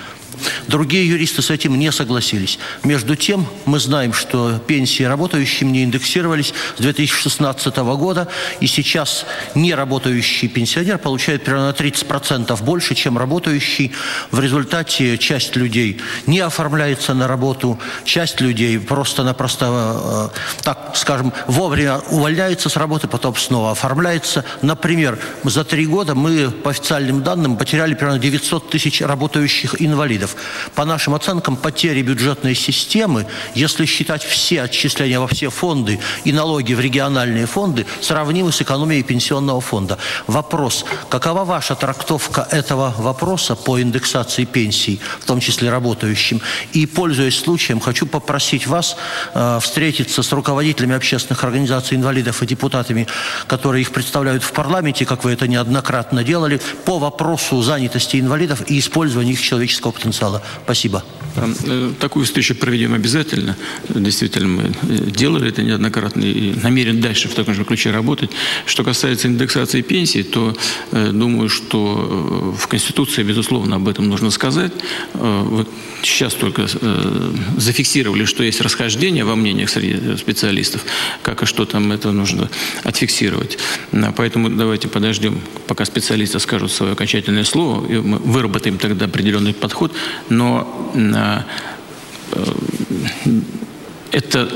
Другие 0.66 1.08
юристы 1.08 1.42
с 1.42 1.50
этим 1.50 1.78
не 1.78 1.92
согласились. 1.92 2.58
Между 2.82 3.16
тем, 3.16 3.46
мы 3.64 3.78
знаем, 3.78 4.12
что 4.12 4.58
пенсии 4.66 5.04
работающим 5.04 5.72
не 5.72 5.84
индексировались 5.84 6.52
с 6.76 6.80
2016 6.80 7.76
года, 7.76 8.28
и 8.60 8.66
сейчас 8.66 9.26
неработающий 9.54 10.48
пенсионер 10.48 10.98
получает 10.98 11.44
примерно 11.44 11.68
на 11.68 11.72
30% 11.72 12.62
больше, 12.62 12.94
чем 12.94 13.16
работающий. 13.18 13.92
В 14.30 14.40
результате 14.40 15.18
часть 15.18 15.56
людей 15.56 16.00
не 16.26 16.40
оформляется 16.40 17.14
на 17.14 17.28
работу, 17.28 17.78
часть 18.04 18.40
людей 18.40 18.78
просто-напросто, 18.78 20.32
э, 20.34 20.62
так 20.62 20.92
скажем, 20.94 21.32
вовремя 21.46 21.98
увольняется 22.10 22.68
с 22.68 22.76
работы, 22.76 23.06
потом 23.06 23.36
снова 23.36 23.70
оформляется. 23.72 24.44
Например, 24.62 25.18
за 25.44 25.64
три 25.64 25.86
года 25.86 26.14
мы, 26.14 26.50
по 26.50 26.70
официальным 26.70 27.22
данным, 27.22 27.56
потеряли 27.56 27.94
примерно 27.94 28.18
900 28.18 28.70
тысяч 28.70 29.00
работающих 29.00 29.80
инвалидов 29.80 30.25
инвалидов. 30.26 30.36
По 30.74 30.84
нашим 30.84 31.14
оценкам, 31.14 31.56
потери 31.56 32.02
бюджетной 32.02 32.54
системы, 32.54 33.26
если 33.54 33.86
считать 33.86 34.24
все 34.24 34.62
отчисления 34.62 35.20
во 35.20 35.26
все 35.26 35.50
фонды 35.50 35.98
и 36.24 36.32
налоги 36.32 36.74
в 36.74 36.80
региональные 36.80 37.46
фонды, 37.46 37.86
сравнимы 38.00 38.52
с 38.52 38.62
экономией 38.62 39.02
пенсионного 39.02 39.60
фонда. 39.60 39.98
Вопрос, 40.26 40.84
какова 41.08 41.44
ваша 41.44 41.74
трактовка 41.74 42.46
этого 42.50 42.94
вопроса 42.98 43.54
по 43.54 43.80
индексации 43.80 44.44
пенсий, 44.44 45.00
в 45.20 45.24
том 45.24 45.40
числе 45.40 45.70
работающим? 45.70 46.40
И, 46.72 46.86
пользуясь 46.86 47.38
случаем, 47.38 47.80
хочу 47.80 48.06
попросить 48.06 48.66
вас 48.66 48.96
э, 49.34 49.58
встретиться 49.60 50.22
с 50.22 50.32
руководителями 50.32 50.96
общественных 50.96 51.44
организаций 51.44 51.96
инвалидов 51.96 52.42
и 52.42 52.46
депутатами, 52.46 53.06
которые 53.46 53.82
их 53.82 53.90
представляют 53.90 54.42
в 54.42 54.52
парламенте, 54.52 55.04
как 55.04 55.24
вы 55.24 55.32
это 55.32 55.48
неоднократно 55.48 56.24
делали, 56.24 56.60
по 56.84 56.98
вопросу 56.98 57.62
занятости 57.62 58.20
инвалидов 58.20 58.62
и 58.70 58.78
использования 58.78 59.32
их 59.32 59.42
человеческого 59.42 59.92
потенциала 59.92 60.15
потенциала. 60.16 60.42
Спасибо. 60.64 61.04
Э, 61.36 61.92
такую 62.00 62.24
встречу 62.24 62.54
проведем 62.54 62.94
обязательно. 62.94 63.56
Действительно, 63.88 64.48
мы 64.48 64.62
э, 64.62 65.10
делали 65.10 65.48
это 65.48 65.62
неоднократно 65.62 66.22
и 66.22 66.54
намерен 66.62 67.00
дальше 67.00 67.28
в 67.28 67.34
таком 67.34 67.54
же 67.54 67.64
ключе 67.64 67.90
работать. 67.90 68.30
Что 68.64 68.84
касается 68.84 69.28
индексации 69.28 69.82
пенсий, 69.82 70.22
то 70.22 70.56
э, 70.92 71.10
думаю, 71.12 71.48
что 71.48 72.54
в 72.58 72.66
Конституции, 72.68 73.22
безусловно, 73.22 73.76
об 73.76 73.88
этом 73.88 74.08
нужно 74.08 74.30
сказать. 74.30 74.72
Вот 75.14 75.68
сейчас 76.02 76.34
только 76.34 76.66
зафиксировали, 77.56 78.24
что 78.24 78.42
есть 78.44 78.60
расхождение 78.60 79.24
во 79.24 79.36
мнениях 79.36 79.70
среди 79.70 80.16
специалистов, 80.16 80.84
как 81.22 81.42
и 81.42 81.46
что 81.46 81.64
там 81.64 81.92
это 81.92 82.12
нужно 82.12 82.48
отфиксировать. 82.84 83.58
Поэтому 84.16 84.48
давайте 84.48 84.88
подождем, 84.88 85.40
пока 85.66 85.84
специалисты 85.84 86.38
скажут 86.38 86.72
свое 86.72 86.92
окончательное 86.92 87.44
слово, 87.44 87.86
и 87.90 87.96
мы 87.96 88.18
выработаем 88.18 88.78
тогда 88.78 89.06
определенный 89.06 89.52
подход 89.52 89.92
но 90.28 90.92
э, 90.94 91.40
это 94.12 94.48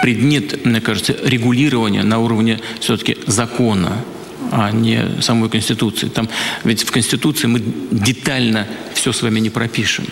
предмет, 0.00 0.64
мне 0.64 0.80
кажется, 0.80 1.16
регулирования 1.22 2.02
на 2.02 2.18
уровне 2.18 2.60
все-таки 2.80 3.16
закона, 3.26 4.04
а 4.50 4.70
не 4.70 5.20
самой 5.20 5.50
Конституции. 5.50 6.08
Там, 6.08 6.28
ведь 6.64 6.82
в 6.82 6.90
Конституции 6.90 7.46
мы 7.46 7.62
детально 7.90 8.66
все 8.94 9.12
с 9.12 9.22
вами 9.22 9.40
не 9.40 9.50
пропишем. 9.50 10.06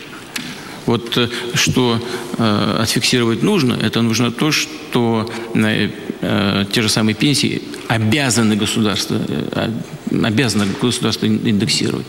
Вот 0.86 1.16
э, 1.18 1.28
что 1.54 2.00
э, 2.38 2.78
отфиксировать 2.80 3.42
нужно, 3.42 3.74
это 3.74 4.02
нужно 4.02 4.30
то, 4.30 4.52
что 4.52 5.28
э, 5.54 5.90
э, 6.20 6.64
те 6.72 6.82
же 6.82 6.88
самые 6.88 7.14
пенсии 7.14 7.62
обязаны 7.88 8.56
государство, 8.56 9.20
э, 9.28 9.70
обязано 10.10 10.66
государство 10.80 11.26
индексировать. 11.26 12.06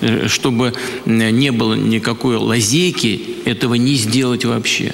Э, 0.00 0.28
чтобы 0.28 0.74
не 1.06 1.50
было 1.50 1.74
никакой 1.74 2.36
лазейки 2.36 3.38
этого 3.44 3.74
не 3.74 3.94
сделать 3.94 4.44
вообще. 4.44 4.92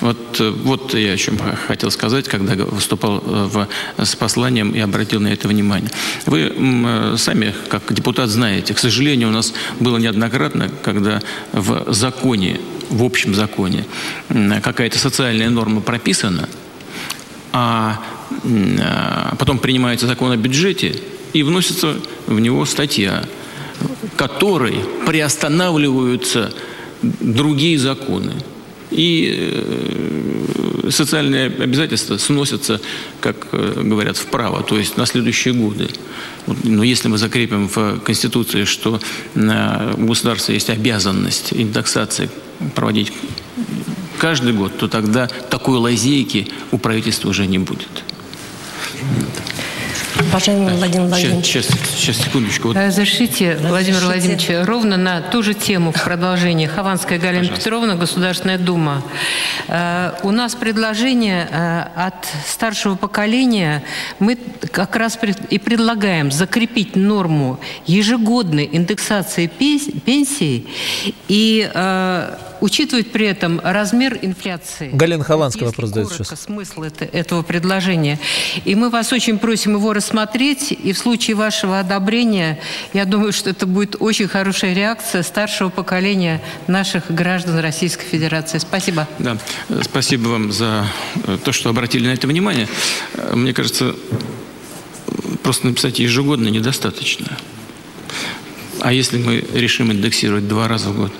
Вот, 0.00 0.40
э, 0.40 0.50
вот 0.50 0.94
я 0.94 1.12
о 1.12 1.16
чем 1.16 1.36
хотел 1.66 1.90
сказать, 1.90 2.28
когда 2.28 2.54
выступал 2.54 3.18
э, 3.18 3.48
в, 3.48 3.68
с 4.04 4.14
посланием 4.14 4.70
и 4.72 4.78
обратил 4.78 5.20
на 5.20 5.28
это 5.28 5.48
внимание. 5.48 5.90
Вы 6.26 7.16
сами, 7.18 7.54
как 7.68 7.92
депутат, 7.92 8.28
знаете, 8.30 8.72
к 8.72 8.78
сожалению, 8.78 9.28
у 9.30 9.32
нас 9.32 9.52
было 9.80 9.98
неоднократно, 9.98 10.70
когда 10.84 11.20
в 11.52 11.92
законе, 11.92 12.60
в 12.88 13.02
общем 13.02 13.34
законе, 13.34 13.84
какая-то 14.28 14.98
социальная 14.98 15.50
норма 15.50 15.80
прописана, 15.80 16.48
а, 17.52 18.00
а 18.80 19.34
потом 19.38 19.58
принимается 19.58 20.06
закон 20.06 20.30
о 20.30 20.36
бюджете, 20.36 20.94
и 21.36 21.42
вносится 21.42 21.96
в 22.26 22.40
него 22.40 22.64
статья, 22.64 23.22
которой 24.16 24.76
приостанавливаются 25.06 26.52
другие 27.02 27.78
законы. 27.78 28.32
И 28.90 29.52
э, 29.52 30.90
социальные 30.90 31.46
обязательства 31.46 32.16
сносятся, 32.16 32.80
как 33.20 33.48
э, 33.52 33.82
говорят, 33.82 34.16
вправо, 34.16 34.62
то 34.62 34.78
есть 34.78 34.96
на 34.96 35.04
следующие 35.04 35.52
годы. 35.52 35.88
Но 36.46 36.82
если 36.82 37.08
мы 37.08 37.18
закрепим 37.18 37.68
в 37.68 38.00
Конституции, 38.00 38.64
что 38.64 39.00
у 39.34 40.06
государства 40.06 40.52
есть 40.52 40.70
обязанность 40.70 41.52
индексации 41.52 42.30
проводить 42.74 43.12
каждый 44.18 44.54
год, 44.54 44.78
то 44.78 44.88
тогда 44.88 45.26
такой 45.26 45.76
лазейки 45.78 46.48
у 46.70 46.78
правительства 46.78 47.28
уже 47.28 47.46
не 47.46 47.58
будет. 47.58 48.04
Уважаемый 50.18 50.74
Владимир 50.74 51.06
Владимирович. 51.08 51.46
Сейчас, 51.46 51.66
сейчас, 51.66 51.90
сейчас 51.90 52.16
секундочку. 52.16 52.68
Вот. 52.68 52.76
Разрешите, 52.76 53.56
Владимир 53.60 54.00
Владимирович, 54.00 54.48
ровно 54.66 54.96
на 54.96 55.20
ту 55.20 55.42
же 55.42 55.54
тему 55.54 55.92
в 55.92 56.02
продолжении. 56.02 56.66
Хованская 56.66 57.18
Галина 57.18 57.40
Пожалуйста. 57.40 57.64
Петровна, 57.64 57.94
Государственная 57.96 58.58
Дума. 58.58 59.02
Э, 59.68 60.12
у 60.22 60.30
нас 60.30 60.54
предложение 60.54 61.48
э, 61.50 61.84
от 61.94 62.26
старшего 62.46 62.96
поколения. 62.96 63.82
Мы 64.18 64.38
как 64.72 64.96
раз 64.96 65.18
и 65.50 65.58
предлагаем 65.58 66.30
закрепить 66.30 66.96
норму 66.96 67.60
ежегодной 67.86 68.68
индексации 68.72 69.46
пенсий 69.46 70.66
и 71.28 71.70
э, 71.72 72.36
учитывать 72.60 73.12
при 73.12 73.26
этом 73.26 73.60
размер 73.62 74.18
инфляции. 74.22 74.90
Галина 74.92 75.24
Хованская 75.24 75.66
вопрос 75.66 75.88
задает 75.88 76.10
сейчас. 76.10 76.40
смысл 76.40 76.82
это, 76.82 77.04
этого 77.04 77.42
предложения. 77.42 78.18
И 78.64 78.74
мы 78.74 78.90
вас 78.90 79.12
очень 79.12 79.38
просим 79.38 79.74
его 79.74 79.92
рассмотреть, 79.92 80.72
и 80.72 80.92
в 80.92 80.98
случае 80.98 81.36
вашего 81.36 81.78
одобрения, 81.80 82.58
я 82.92 83.04
думаю, 83.04 83.32
что 83.32 83.50
это 83.50 83.66
будет 83.66 83.96
очень 83.98 84.28
хорошая 84.28 84.74
реакция 84.74 85.22
старшего 85.22 85.68
поколения 85.68 86.42
наших 86.66 87.10
граждан 87.10 87.58
Российской 87.58 88.06
Федерации. 88.06 88.58
Спасибо. 88.58 89.08
Да, 89.18 89.38
спасибо 89.82 90.28
вам 90.28 90.52
за 90.52 90.86
э, 91.26 91.38
то, 91.44 91.52
что 91.52 91.70
обратили 91.70 92.06
на 92.06 92.12
это 92.12 92.26
внимание. 92.26 92.68
Э, 93.14 93.34
мне 93.34 93.52
кажется, 93.52 93.94
просто 95.42 95.66
написать 95.66 95.98
ежегодно 95.98 96.48
недостаточно. 96.48 97.36
А 98.80 98.92
если 98.92 99.18
мы 99.18 99.44
решим 99.54 99.90
индексировать 99.92 100.48
два 100.48 100.68
раза 100.68 100.90
в 100.90 100.96
год? 100.96 101.12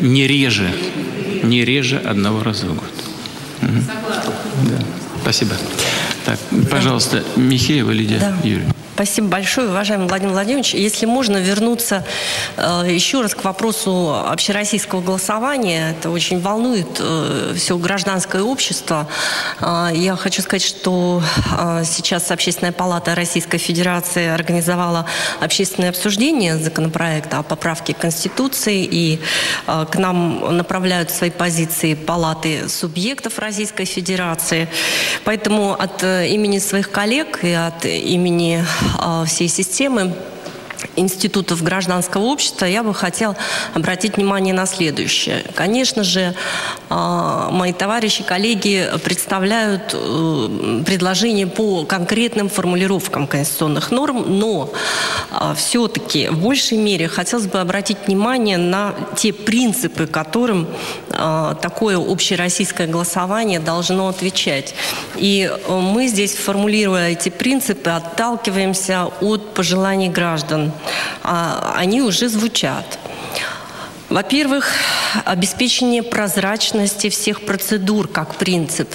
Не 0.00 0.26
реже, 0.26 0.70
не 1.42 1.64
реже 1.64 1.98
одного 1.98 2.42
раза 2.42 2.66
в 2.66 2.74
год. 2.74 2.90
Угу. 3.62 3.70
Да. 4.70 4.84
Спасибо. 5.22 5.54
Так, 6.24 6.38
пожалуйста, 6.70 7.24
Михеева 7.36 7.90
Лидия 7.90 8.18
да. 8.18 8.36
Юрьевна. 8.42 8.74
Спасибо 9.00 9.28
большое, 9.28 9.70
уважаемый 9.70 10.08
Владимир 10.08 10.34
Владимирович. 10.34 10.74
Если 10.74 11.06
можно 11.06 11.38
вернуться 11.38 12.04
э, 12.58 12.82
еще 12.86 13.22
раз 13.22 13.34
к 13.34 13.42
вопросу 13.44 14.14
общероссийского 14.28 15.00
голосования, 15.00 15.92
это 15.92 16.10
очень 16.10 16.38
волнует 16.38 16.98
э, 17.00 17.54
все 17.56 17.78
гражданское 17.78 18.42
общество. 18.42 19.08
Э, 19.58 19.88
я 19.94 20.16
хочу 20.16 20.42
сказать, 20.42 20.62
что 20.62 21.22
э, 21.58 21.84
сейчас 21.86 22.30
Общественная 22.30 22.72
палата 22.72 23.14
Российской 23.14 23.56
Федерации 23.56 24.28
организовала 24.28 25.06
общественное 25.40 25.88
обсуждение 25.88 26.58
законопроекта 26.58 27.38
о 27.38 27.42
поправке 27.42 27.94
Конституции, 27.94 28.84
и 28.84 29.18
э, 29.66 29.86
к 29.90 29.96
нам 29.96 30.58
направляют 30.58 31.10
свои 31.10 31.30
позиции 31.30 31.94
палаты 31.94 32.68
субъектов 32.68 33.38
Российской 33.38 33.86
Федерации. 33.86 34.68
Поэтому 35.24 35.72
от 35.72 36.02
э, 36.02 36.28
имени 36.28 36.58
своих 36.58 36.90
коллег 36.90 37.42
и 37.42 37.52
от 37.52 37.86
имени 37.86 38.62
э, 38.62 38.89
всей 39.26 39.48
системы 39.48 40.14
институтов 41.00 41.62
гражданского 41.62 42.24
общества, 42.24 42.66
я 42.66 42.82
бы 42.82 42.94
хотела 42.94 43.36
обратить 43.74 44.16
внимание 44.16 44.54
на 44.54 44.66
следующее. 44.66 45.44
Конечно 45.54 46.04
же, 46.04 46.34
а, 46.88 47.50
мои 47.50 47.72
товарищи, 47.72 48.22
коллеги 48.22 48.88
представляют 49.04 49.94
э, 49.94 50.82
предложения 50.86 51.46
по 51.46 51.84
конкретным 51.84 52.48
формулировкам 52.48 53.26
конституционных 53.26 53.90
норм, 53.90 54.38
но 54.38 54.72
а, 55.30 55.54
все-таки 55.54 56.28
в 56.28 56.38
большей 56.38 56.78
мере 56.78 57.08
хотелось 57.08 57.46
бы 57.46 57.60
обратить 57.60 57.98
внимание 58.06 58.58
на 58.58 58.94
те 59.16 59.32
принципы, 59.32 60.06
которым 60.06 60.68
а, 61.10 61.54
такое 61.54 61.98
общероссийское 61.98 62.86
голосование 62.86 63.60
должно 63.60 64.08
отвечать. 64.08 64.74
И 65.16 65.50
э, 65.50 65.72
мы 65.78 66.08
здесь, 66.08 66.34
формулируя 66.34 67.10
эти 67.10 67.28
принципы, 67.28 67.90
отталкиваемся 67.90 69.08
от 69.20 69.54
пожеланий 69.54 70.08
граждан 70.08 70.72
а, 71.22 71.74
они 71.76 72.02
уже 72.02 72.28
звучат. 72.28 72.98
Во-первых, 74.10 74.68
обеспечение 75.24 76.02
прозрачности 76.02 77.08
всех 77.10 77.42
процедур 77.46 78.08
как 78.08 78.34
принцип 78.34 78.92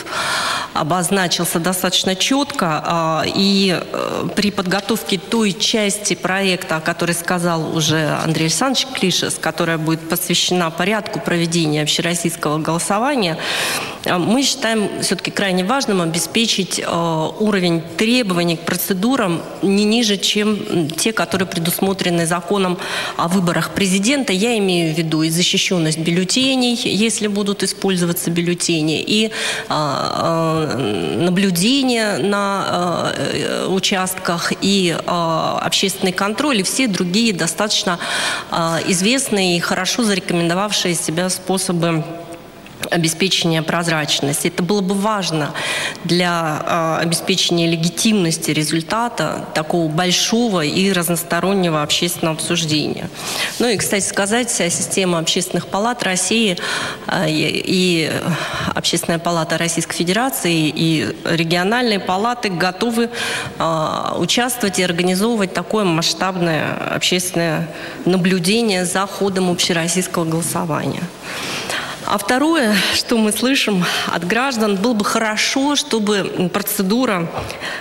обозначился 0.73 1.59
достаточно 1.59 2.17
четко. 2.17 2.83
А, 2.85 3.23
и 3.25 3.79
э, 3.81 4.27
при 4.35 4.51
подготовке 4.51 5.17
той 5.17 5.53
части 5.53 6.15
проекта, 6.15 6.75
о 6.75 6.81
которой 6.81 7.13
сказал 7.13 7.77
уже 7.77 8.09
Андрей 8.25 8.47
Александрович 8.47 8.87
Клишес, 8.93 9.35
которая 9.39 9.77
будет 9.77 10.09
посвящена 10.09 10.69
порядку 10.71 11.21
проведения 11.21 11.81
общероссийского 11.81 12.57
голосования, 12.57 13.37
э, 14.03 14.17
мы 14.17 14.43
считаем 14.43 15.01
все-таки 15.01 15.31
крайне 15.31 15.63
важным 15.63 16.01
обеспечить 16.01 16.79
э, 16.79 17.29
уровень 17.39 17.81
требований 17.95 18.57
к 18.57 18.65
процедурам 18.65 19.41
не 19.61 19.85
ниже, 19.85 20.17
чем 20.17 20.89
те, 20.89 21.13
которые 21.13 21.47
предусмотрены 21.47 22.25
законом 22.25 22.77
о 23.15 23.29
выборах 23.29 23.69
президента. 23.69 24.33
Я 24.33 24.57
имею 24.57 24.93
в 24.93 24.97
виду 24.97 25.04
и 25.23 25.29
защищенность 25.29 25.99
бюллетеней, 25.99 26.75
если 26.75 27.27
будут 27.27 27.63
использоваться 27.63 28.29
бюллетени, 28.29 29.01
и 29.01 29.31
а, 29.69 30.77
наблюдение 31.17 32.17
на 32.17 33.13
э, 33.15 33.67
участках 33.67 34.53
и 34.61 34.95
общественный 35.05 36.11
контроль 36.11 36.59
и 36.59 36.63
все 36.63 36.87
другие 36.87 37.33
достаточно 37.33 37.99
известные 38.87 39.57
и 39.57 39.59
хорошо 39.59 40.03
зарекомендовавшие 40.03 40.95
себя 40.95 41.29
способы 41.29 42.03
обеспечения 42.91 43.61
прозрачности. 43.61 44.47
Это 44.47 44.63
было 44.63 44.81
бы 44.81 44.95
важно 44.95 45.53
для 46.03 46.97
э, 46.99 47.03
обеспечения 47.03 47.67
легитимности 47.67 48.51
результата 48.51 49.45
такого 49.53 49.87
большого 49.87 50.63
и 50.63 50.91
разностороннего 50.91 51.81
общественного 51.81 52.35
обсуждения. 52.35 53.09
Ну 53.59 53.67
и, 53.67 53.77
кстати 53.77 54.05
сказать, 54.05 54.49
вся 54.49 54.69
система 54.69 55.19
общественных 55.19 55.67
палат 55.67 56.03
России 56.03 56.57
э, 57.07 57.25
и, 57.27 58.11
Общественная 58.75 59.19
палата 59.19 59.57
Российской 59.57 59.95
Федерации 59.95 60.67
и 60.67 61.15
региональные 61.23 61.99
палаты 61.99 62.49
готовы 62.49 63.09
э, 63.57 64.13
участвовать 64.17 64.79
и 64.79 64.83
организовывать 64.83 65.53
такое 65.53 65.85
масштабное 65.85 66.73
общественное 66.93 67.67
наблюдение 68.05 68.85
за 68.85 69.07
ходом 69.07 69.49
общероссийского 69.49 70.25
голосования. 70.25 71.03
А 72.07 72.19
второе, 72.19 72.75
что 72.93 73.17
мы 73.17 73.31
слышим 73.31 73.83
от 74.05 74.27
граждан, 74.27 74.75
было 74.75 74.93
бы 74.93 75.03
хорошо, 75.03 75.75
чтобы 75.75 76.49
процедура 76.53 77.27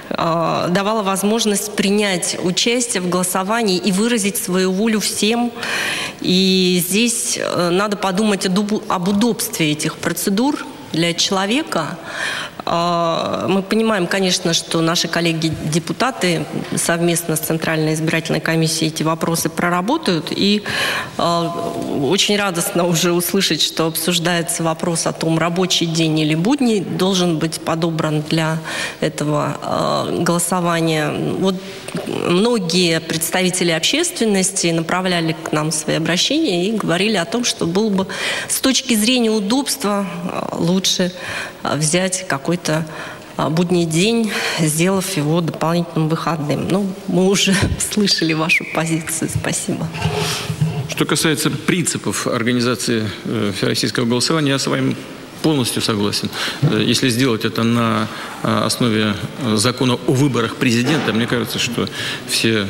э, 0.08 0.66
давала 0.70 1.02
возможность 1.02 1.76
принять 1.76 2.38
участие 2.42 3.02
в 3.02 3.10
голосовании 3.10 3.76
и 3.76 3.92
выразить 3.92 4.38
свою 4.38 4.72
волю 4.72 5.00
всем. 5.00 5.52
И 6.22 6.82
здесь 6.86 7.38
э, 7.38 7.68
надо 7.70 7.98
подумать 7.98 8.46
об 8.46 9.08
удобстве 9.08 9.72
этих 9.72 9.98
процедур 9.98 10.64
для 10.92 11.12
человека, 11.12 11.98
мы 12.66 13.62
понимаем, 13.62 14.06
конечно, 14.06 14.54
что 14.54 14.80
наши 14.80 15.06
коллеги-депутаты 15.06 16.46
совместно 16.76 17.36
с 17.36 17.40
Центральной 17.40 17.92
избирательной 17.94 18.40
комиссией 18.40 18.90
эти 18.90 19.02
вопросы 19.02 19.50
проработают. 19.50 20.28
И 20.30 20.62
а, 21.18 21.48
очень 22.02 22.36
радостно 22.36 22.86
уже 22.86 23.12
услышать, 23.12 23.60
что 23.60 23.86
обсуждается 23.86 24.62
вопрос 24.62 25.06
о 25.06 25.12
том, 25.12 25.38
рабочий 25.38 25.86
день 25.86 26.18
или 26.20 26.34
будний 26.34 26.80
должен 26.80 27.38
быть 27.38 27.60
подобран 27.60 28.22
для 28.22 28.58
этого 29.00 29.58
а, 29.62 30.20
голосования. 30.20 31.12
Вот 31.38 31.56
многие 32.06 33.00
представители 33.00 33.70
общественности 33.72 34.68
направляли 34.68 35.32
к 35.32 35.52
нам 35.52 35.70
свои 35.70 35.96
обращения 35.96 36.68
и 36.68 36.72
говорили 36.72 37.16
о 37.16 37.24
том, 37.24 37.44
что 37.44 37.66
было 37.66 37.90
бы 37.90 38.06
с 38.48 38.60
точки 38.60 38.94
зрения 38.94 39.30
удобства 39.30 40.06
лучше 40.52 41.12
взять 41.62 42.26
какой-то 42.56 42.86
а, 43.36 43.50
будний 43.50 43.84
день, 43.84 44.30
сделав 44.60 45.16
его 45.16 45.40
дополнительным 45.40 46.08
выходным. 46.08 46.68
Ну, 46.68 46.86
мы 47.08 47.26
уже 47.26 47.54
слышали 47.78 48.32
вашу 48.32 48.64
позицию. 48.74 49.30
Спасибо. 49.34 49.88
Что 50.88 51.04
касается 51.04 51.50
принципов 51.50 52.26
организации 52.28 53.10
э, 53.24 53.52
всероссийского 53.56 54.04
голосования, 54.04 54.50
я 54.50 54.58
с 54.58 54.66
вами 54.68 54.94
полностью 55.42 55.82
согласен. 55.82 56.30
Э, 56.62 56.80
если 56.86 57.08
сделать 57.08 57.44
это 57.44 57.64
на 57.64 58.06
э, 58.44 58.64
основе 58.64 59.16
закона 59.54 59.94
о 59.94 60.12
выборах 60.12 60.54
президента, 60.54 61.12
мне 61.12 61.26
кажется, 61.26 61.58
что 61.58 61.88
все, 62.28 62.68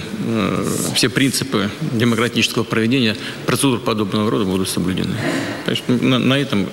все 0.95 1.11
принципы 1.11 1.71
демократического 1.93 2.65
проведения 2.65 3.17
процедур 3.45 3.81
подобного 3.81 4.31
рода 4.31 4.45
будут 4.45 4.69
соблюдены. 4.71 5.15
На, 5.89 6.19
на 6.19 6.35
этом 6.35 6.69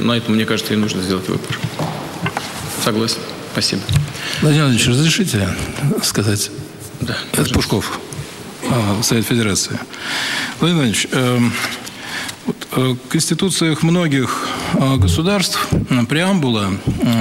на 0.00 0.16
этом, 0.16 0.34
мне 0.34 0.44
кажется, 0.44 0.74
и 0.74 0.76
нужно 0.76 1.02
сделать 1.02 1.28
выбор. 1.28 1.58
Согласен. 2.82 3.18
Спасибо. 3.52 3.82
Владимир 4.40 4.64
Владимирович, 4.64 4.88
разрешите 4.88 5.48
сказать? 6.02 6.50
Да. 7.00 7.16
Это 7.32 7.54
Пушков, 7.54 8.00
а, 8.68 9.00
Совет 9.04 9.24
Федерации. 9.24 9.78
Владимир 10.58 10.82
Владимирович, 10.82 11.06
э, 11.12 11.40
э, 12.72 12.80
в 12.80 13.08
конституциях 13.08 13.84
многих 13.84 14.48
э, 14.74 14.96
государств 14.96 15.68
преамбула 16.08 16.70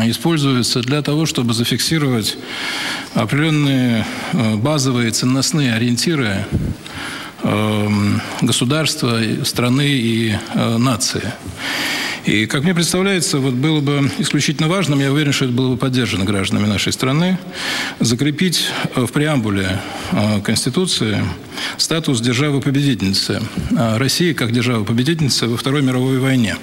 используется 0.06 0.82
для 0.82 1.04
того, 1.04 1.28
чтобы 1.28 1.54
зафиксировать 1.54 2.38
определенные 3.14 4.06
базовые 4.34 5.12
ценностные 5.12 5.76
ориентиры 5.76 6.46
государства, 8.42 9.20
страны 9.44 9.90
и 9.90 10.38
нации. 10.78 11.34
И, 12.26 12.46
как 12.46 12.64
мне 12.64 12.76
представляется, 12.76 13.40
вот 13.40 13.54
было 13.56 13.82
бы 13.82 14.12
исключительно 14.20 14.68
важным, 14.68 15.00
я 15.00 15.12
уверен, 15.12 15.34
что 15.34 15.46
это 15.46 15.54
было 15.54 15.72
бы 15.72 15.78
поддержано 15.78 16.24
гражданами 16.24 16.68
нашей 16.68 16.94
страны, 16.94 17.40
закрепить 18.00 18.68
в 18.96 19.08
преамбуле 19.08 19.80
а, 20.12 20.40
Конституции 20.42 21.24
статус 21.78 22.22
державы-победительницы 22.22 23.42
а, 23.76 23.98
России 23.98 24.34
как 24.34 24.52
державы-победительницы 24.52 25.48
во 25.48 25.58
Второй 25.58 25.82
мировой 25.82 26.20
войне. 26.20 26.58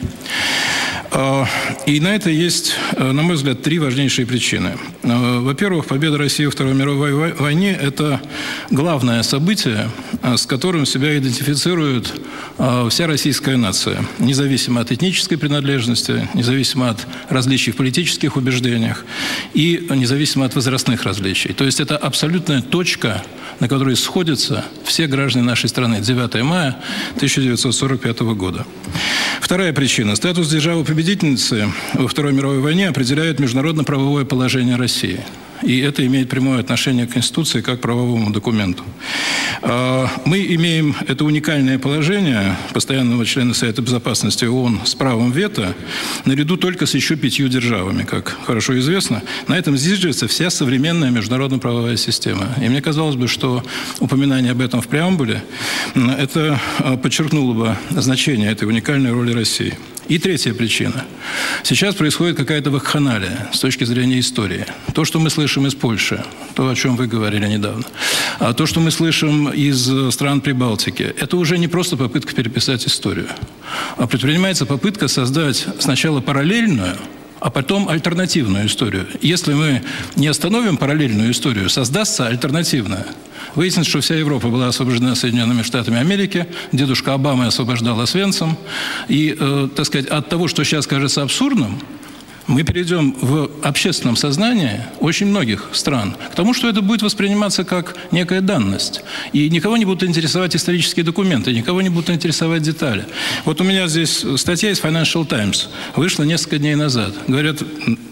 А, 1.11 1.47
и 1.87 2.01
на 2.01 2.09
это 2.09 2.31
есть, 2.31 2.75
э, 2.97 3.13
на 3.13 3.23
мой 3.23 3.37
взгляд, 3.37 3.63
три 3.63 3.79
важнейшие 3.79 4.27
причины. 4.27 4.77
Э, 5.03 5.39
во-первых, 5.39 5.87
победа 5.87 6.19
России 6.19 6.45
во 6.45 6.51
Второй 6.51 6.75
мировой 6.75 7.33
войне– 7.33 7.73
это 7.81 8.21
главное 8.71 9.23
событие, 9.23 9.91
э, 10.23 10.37
с 10.37 10.45
которым 10.45 10.85
себя 10.85 11.17
идентифицирует 11.17 12.13
вся 12.89 13.07
российская 13.07 13.57
нация, 13.57 14.05
независимо 14.19 14.81
от 14.81 14.91
этнической 14.91 15.39
принадлежности, 15.39 16.29
независимо 16.35 16.91
от 16.91 17.07
различий 17.29 17.73
в 17.73 17.77
политических 17.77 18.37
убеждениях 18.37 19.05
и 19.55 19.87
независимо 19.91 20.45
от 20.45 20.57
возрастных 20.57 21.05
различий. 21.05 21.53
То 21.53 21.65
есть 21.65 21.79
это 21.79 21.97
абсолютная 21.97 22.61
точка, 22.61 23.23
на 23.61 23.69
которой 23.69 23.95
сходятся 23.97 24.65
все 24.85 25.07
граждане 25.07 25.45
нашей 25.45 25.69
страны. 25.69 26.01
9 26.01 26.43
мая 26.43 26.77
1945 27.17 28.21
года. 28.21 28.67
Вторая 29.41 29.73
причина. 29.73 30.17
Статус 30.17 30.49
державы 30.49 30.85
победительницы 30.85 31.73
во 31.95 32.09
Второй 32.09 32.33
мировой 32.33 32.61
войне 32.61 32.89
определяет 32.89 33.39
международно-правовое 33.39 34.25
положение 34.25 34.77
России. 34.77 35.21
И 35.63 35.81
это 35.81 36.07
имеет 36.07 36.29
прямое 36.29 36.61
отношение 36.61 37.07
к 37.07 37.13
Конституции 37.13 37.61
как 37.61 37.81
правовому 37.81 38.31
документу. 38.31 38.85
А, 39.63 40.09
мы 40.25 40.45
имеем 40.55 40.95
это 41.07 41.25
уникальное 41.25 41.79
положение 41.79 42.57
постоянного 42.73 43.25
члена 43.27 43.55
Совета 43.55 43.83
Безопасности 43.83 44.45
ООН 44.45 44.81
с 44.85 44.95
правом 44.95 45.33
вето 45.33 45.75
наряду 46.25 46.57
только 46.57 46.87
с 46.87 46.95
еще 46.95 47.17
пятью 47.17 47.49
державами, 47.49 48.05
как 48.05 48.37
хорошо 48.45 48.79
известно. 48.79 49.23
На 49.47 49.59
этом 49.59 49.77
зиждется 49.77 50.29
вся 50.29 50.51
современная 50.51 51.11
международно-правовая 51.11 51.97
система. 51.97 52.49
И 52.63 52.69
мне 52.69 52.81
казалось 52.81 53.17
бы, 53.17 53.29
что 53.29 53.63
упоминание 54.01 54.53
об 54.53 54.61
этом 54.61 54.81
в 54.81 54.89
преамбуле 54.89 55.43
это 55.95 56.61
а, 56.79 56.97
подчеркнуло 56.97 57.53
бы 57.53 57.77
значение 57.91 58.51
этой 58.53 58.69
уникальной 58.69 59.13
роли 59.13 59.33
России. 59.33 59.77
И 60.09 60.19
третья 60.19 60.55
причина. 60.55 61.05
Сейчас 61.63 61.95
происходит 61.95 62.37
какая-то 62.37 62.71
вакханалия 62.71 63.49
с 63.53 63.61
точки 63.61 63.85
зрения 63.85 64.21
истории. 64.21 64.65
То, 64.95 65.05
что 65.05 65.21
мы 65.21 65.29
слышим 65.29 65.67
из 65.67 65.75
Польши, 65.75 66.25
то, 66.55 66.67
о 66.67 66.75
чем 66.75 66.97
вы 66.97 67.07
говорили 67.07 67.47
недавно, 67.47 67.85
а 68.39 68.55
то, 68.55 68.65
что 68.65 68.81
мы 68.81 68.91
слышим 68.91 69.51
из 69.51 70.15
стран 70.15 70.41
Прибалтики, 70.41 71.03
это 71.03 71.37
уже 71.37 71.59
не 71.59 71.69
просто 71.69 71.99
попытка 71.99 72.35
переписать 72.35 72.87
историю, 72.87 73.29
а 73.99 74.07
предпринимается 74.07 74.65
попытка 74.65 75.09
создать 75.09 75.67
сначала 75.79 76.23
параллельную, 76.23 76.97
а 77.41 77.51
потом 77.51 77.89
альтернативную 77.89 78.67
историю. 78.67 79.07
Если 79.21 79.55
мы 79.55 79.83
не 80.17 80.27
остановим 80.27 80.77
параллельную 80.77 81.31
историю, 81.31 81.69
создастся 81.69 82.27
альтернативная. 82.27 83.07
Выяснится, 83.55 83.91
что 83.91 84.01
вся 84.01 84.15
Европа 84.15 84.49
была 84.49 84.69
освобождена 84.69 85.15
Соединенными 85.15 85.63
Штатами 85.63 85.99
Америки, 85.99 86.47
дедушка 86.73 87.15
Обамы 87.15 87.47
освобождал 87.47 88.01
Освенцим. 88.01 88.57
И, 89.09 89.37
э, 89.39 89.69
так 89.75 89.87
сказать, 89.87 90.07
от 90.07 90.29
того, 90.29 90.49
что 90.49 90.65
сейчас 90.65 90.87
кажется 90.87 91.23
абсурдным, 91.23 91.81
мы 92.49 92.63
перейдем 92.65 93.15
в 93.21 93.51
общественном 93.63 94.17
сознании 94.17 94.81
очень 95.01 95.27
многих 95.27 95.69
стран 95.73 96.17
к 96.33 96.35
тому, 96.35 96.55
что 96.55 96.69
это 96.69 96.81
будет 96.83 97.03
восприниматься 97.03 97.63
как 97.63 97.95
некая 98.11 98.41
данность. 98.41 99.03
И 99.33 99.49
никого 99.51 99.77
не 99.77 99.85
будут 99.85 100.09
интересовать 100.09 100.57
исторические 100.57 101.05
документы, 101.05 101.53
никого 101.53 101.83
не 101.83 101.91
будут 101.91 102.11
интересовать 102.11 102.63
детали. 102.63 103.05
Вот 103.45 103.61
у 103.61 103.65
меня 103.65 103.87
здесь 103.87 104.25
статья 104.37 104.71
из 104.71 104.81
Financial 104.81 105.27
Times 105.27 105.69
вышла 105.95 106.25
несколько 106.25 106.59
дней 106.59 106.75
назад. 106.75 107.15
Говорят, 107.29 107.63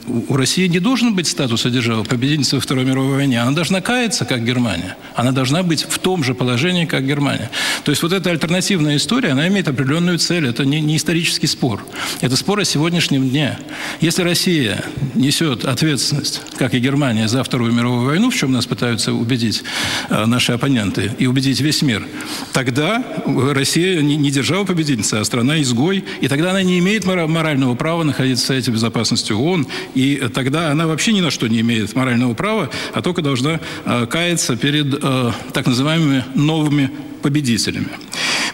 у 0.07 0.37
России 0.37 0.67
не 0.67 0.81
должен 0.81 1.15
быть 1.15 1.27
статуса 1.27 1.71
державы 1.71 2.05
победительницы 2.05 2.57
во 2.57 2.61
Второй 2.61 2.85
мировой 2.85 3.17
войне. 3.17 3.41
Она 3.41 3.53
должна 3.53 3.81
каяться, 3.81 4.25
как 4.25 4.45
Германия. 4.45 4.97
Она 5.15 5.33
должна 5.33 5.63
быть 5.63 5.85
в 5.89 5.99
том 5.99 6.23
же 6.23 6.35
положении, 6.35 6.85
как 6.85 7.07
Германия. 7.07 7.51
То 7.85 7.91
есть 7.91 8.03
вот 8.03 8.13
эта 8.13 8.31
альтернативная 8.31 8.97
история, 8.97 9.31
она 9.31 9.49
имеет 9.49 9.69
определенную 9.69 10.19
цель. 10.19 10.47
Это 10.47 10.65
не, 10.65 10.81
не 10.81 10.97
исторический 10.97 11.47
спор. 11.47 11.85
Это 12.21 12.37
спор 12.37 12.61
о 12.61 12.65
сегодняшнем 12.65 13.29
дне. 13.29 13.59
Если 14.01 14.23
Россия 14.23 14.85
несет 15.15 15.65
ответственность, 15.65 16.43
как 16.57 16.75
и 16.75 16.79
Германия, 16.79 17.29
за 17.29 17.43
Вторую 17.43 17.73
мировую 17.73 18.07
войну, 18.07 18.31
в 18.31 18.37
чем 18.37 18.53
нас 18.53 18.67
пытаются 18.67 19.13
убедить 19.13 19.65
э, 20.09 20.27
наши 20.27 20.53
оппоненты, 20.53 21.13
и 21.19 21.27
убедить 21.27 21.61
весь 21.61 21.83
мир, 21.83 22.07
тогда 22.53 23.05
Россия 23.27 24.01
не, 24.03 24.17
не 24.17 24.31
держава-победительница, 24.31 25.21
а 25.21 25.25
страна-изгой, 25.25 26.05
и 26.21 26.29
тогда 26.29 26.51
она 26.51 26.63
не 26.63 26.79
имеет 26.79 27.05
морального 27.05 27.75
права 27.75 28.05
находиться 28.05 28.45
в 28.45 28.47
Совете 28.49 28.71
Безопасности 28.71 29.33
ООН 29.33 29.67
и 29.97 30.29
тогда 30.29 30.71
она 30.71 30.87
вообще 30.87 31.15
ни 31.15 31.23
на 31.23 31.31
что 31.31 31.49
не 31.49 31.61
имеет 31.61 31.95
морального 31.95 32.35
права, 32.35 32.69
а 32.93 33.01
только 33.01 33.23
должна 33.23 33.61
э, 33.87 34.07
каяться 34.07 34.55
перед 34.55 35.03
э, 35.03 35.33
так 35.55 35.67
называемыми 35.67 36.23
новыми 36.35 36.91
победителями. 37.23 37.89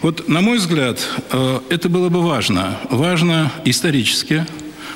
Вот, 0.01 0.29
на 0.29 0.39
мой 0.39 0.57
взгляд, 0.57 1.05
э, 1.31 1.59
это 1.69 1.89
было 1.89 2.07
бы 2.07 2.21
важно. 2.21 2.77
Важно 2.89 3.51
исторически, 3.65 4.45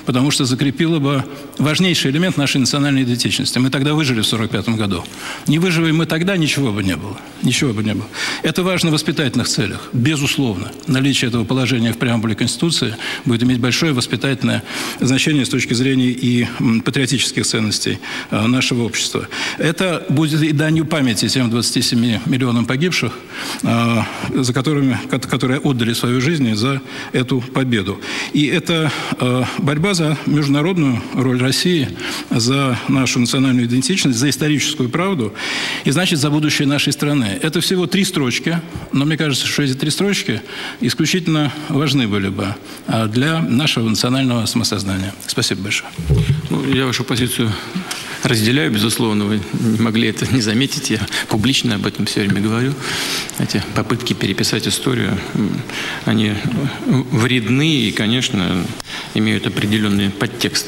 потому 0.05 0.31
что 0.31 0.45
закрепило 0.45 0.99
бы 0.99 1.25
важнейший 1.57 2.11
элемент 2.11 2.37
нашей 2.37 2.57
национальной 2.57 3.03
идентичности. 3.03 3.59
Мы 3.59 3.69
тогда 3.69 3.93
выжили 3.93 4.21
в 4.21 4.27
1945 4.27 4.77
году. 4.77 5.03
Не 5.47 5.59
выживем 5.59 5.97
мы 5.97 6.05
тогда, 6.05 6.37
ничего 6.37 6.71
бы 6.71 6.83
не 6.83 6.95
было. 6.95 7.17
Ничего 7.43 7.73
бы 7.73 7.83
не 7.83 7.93
было. 7.93 8.07
Это 8.43 8.63
важно 8.63 8.89
в 8.89 8.93
воспитательных 8.93 9.47
целях. 9.47 9.89
Безусловно. 9.93 10.71
Наличие 10.87 11.29
этого 11.29 11.43
положения 11.45 11.93
в 11.93 11.97
преамбуле 11.97 12.35
Конституции 12.35 12.95
будет 13.25 13.43
иметь 13.43 13.59
большое 13.59 13.93
воспитательное 13.93 14.63
значение 14.99 15.45
с 15.45 15.49
точки 15.49 15.73
зрения 15.73 16.09
и 16.09 16.47
патриотических 16.83 17.45
ценностей 17.45 17.99
э, 18.31 18.45
нашего 18.47 18.83
общества. 18.83 19.27
Это 19.57 20.05
будет 20.09 20.41
и 20.43 20.51
данью 20.51 20.85
памяти 20.85 21.27
тем 21.27 21.49
27 21.49 22.19
миллионам 22.25 22.65
погибших, 22.65 23.13
э, 23.63 23.97
за 24.33 24.53
которыми, 24.53 24.97
которые 25.09 25.59
отдали 25.59 25.93
свою 25.93 26.21
жизнь 26.21 26.53
за 26.55 26.81
эту 27.13 27.41
победу. 27.41 27.99
И 28.33 28.45
это 28.45 28.91
э, 29.19 29.43
борьба 29.59 29.93
за 29.93 30.17
международную 30.25 31.01
роль 31.13 31.37
России, 31.47 31.87
за 32.29 32.77
нашу 32.89 33.19
национальную 33.19 33.67
идентичность, 33.67 34.17
за 34.17 34.29
историческую 34.29 34.89
правду 34.89 35.33
и, 35.85 35.91
значит, 35.91 36.19
за 36.19 36.29
будущее 36.29 36.67
нашей 36.67 36.91
страны. 36.91 37.39
Это 37.41 37.61
всего 37.61 37.87
три 37.87 38.03
строчки, 38.03 38.59
но 38.91 39.05
мне 39.05 39.15
кажется, 39.15 39.47
что 39.47 39.63
эти 39.63 39.73
три 39.73 39.89
строчки 39.89 40.41
исключительно 40.81 41.53
важны 41.69 42.07
были 42.07 42.27
бы 42.27 42.53
а, 42.87 43.07
для 43.07 43.41
нашего 43.41 43.87
национального 43.87 44.45
самосознания. 44.45 45.13
Спасибо 45.25 45.61
большое. 45.61 45.89
Ну, 46.49 46.73
я 46.73 46.85
вашу 46.85 47.05
позицию 47.05 47.53
разделяю, 48.23 48.69
безусловно, 48.71 49.23
вы 49.23 49.39
не 49.53 49.79
могли 49.79 50.09
это 50.09 50.27
не 50.33 50.41
заметить. 50.41 50.89
Я 50.89 50.99
публично 51.29 51.75
об 51.75 51.85
этом 51.85 52.05
все 52.05 52.21
время 52.21 52.41
говорю. 52.41 52.73
Эти 53.39 53.63
попытки 53.73 54.13
переписать 54.13 54.67
историю, 54.67 55.17
они 56.03 56.33
вредны 56.85 57.73
и, 57.73 57.91
конечно, 57.91 58.65
имеют 59.13 59.47
определенный 59.47 60.09
подтекст. 60.09 60.67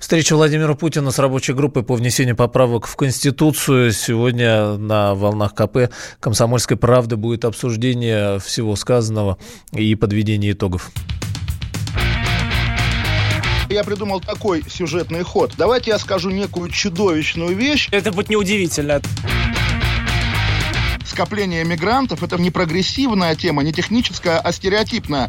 Встреча 0.00 0.34
Владимира 0.34 0.74
Путина 0.74 1.10
с 1.10 1.18
рабочей 1.18 1.52
группой 1.52 1.82
по 1.82 1.94
внесению 1.94 2.34
поправок 2.34 2.86
в 2.86 2.96
Конституцию. 2.96 3.92
Сегодня 3.92 4.78
на 4.78 5.14
волнах 5.14 5.54
КП 5.54 5.92
«Комсомольской 6.18 6.78
правды» 6.78 7.16
будет 7.16 7.44
обсуждение 7.44 8.40
всего 8.40 8.74
сказанного 8.76 9.36
и 9.72 9.94
подведение 9.94 10.52
итогов 10.52 10.90
я 13.68 13.84
придумал 13.84 14.20
такой 14.20 14.64
сюжетный 14.68 15.22
ход. 15.22 15.52
Давайте 15.56 15.92
я 15.92 15.98
скажу 16.00 16.30
некую 16.30 16.70
чудовищную 16.70 17.54
вещь. 17.56 17.88
Это 17.92 18.10
будет 18.10 18.28
неудивительно. 18.28 19.00
Скопление 21.04 21.64
мигрантов– 21.64 22.22
это 22.24 22.36
не 22.36 22.50
прогрессивная 22.50 23.36
тема, 23.36 23.62
не 23.62 23.72
техническая, 23.72 24.40
а 24.40 24.52
стереотипная. 24.52 25.28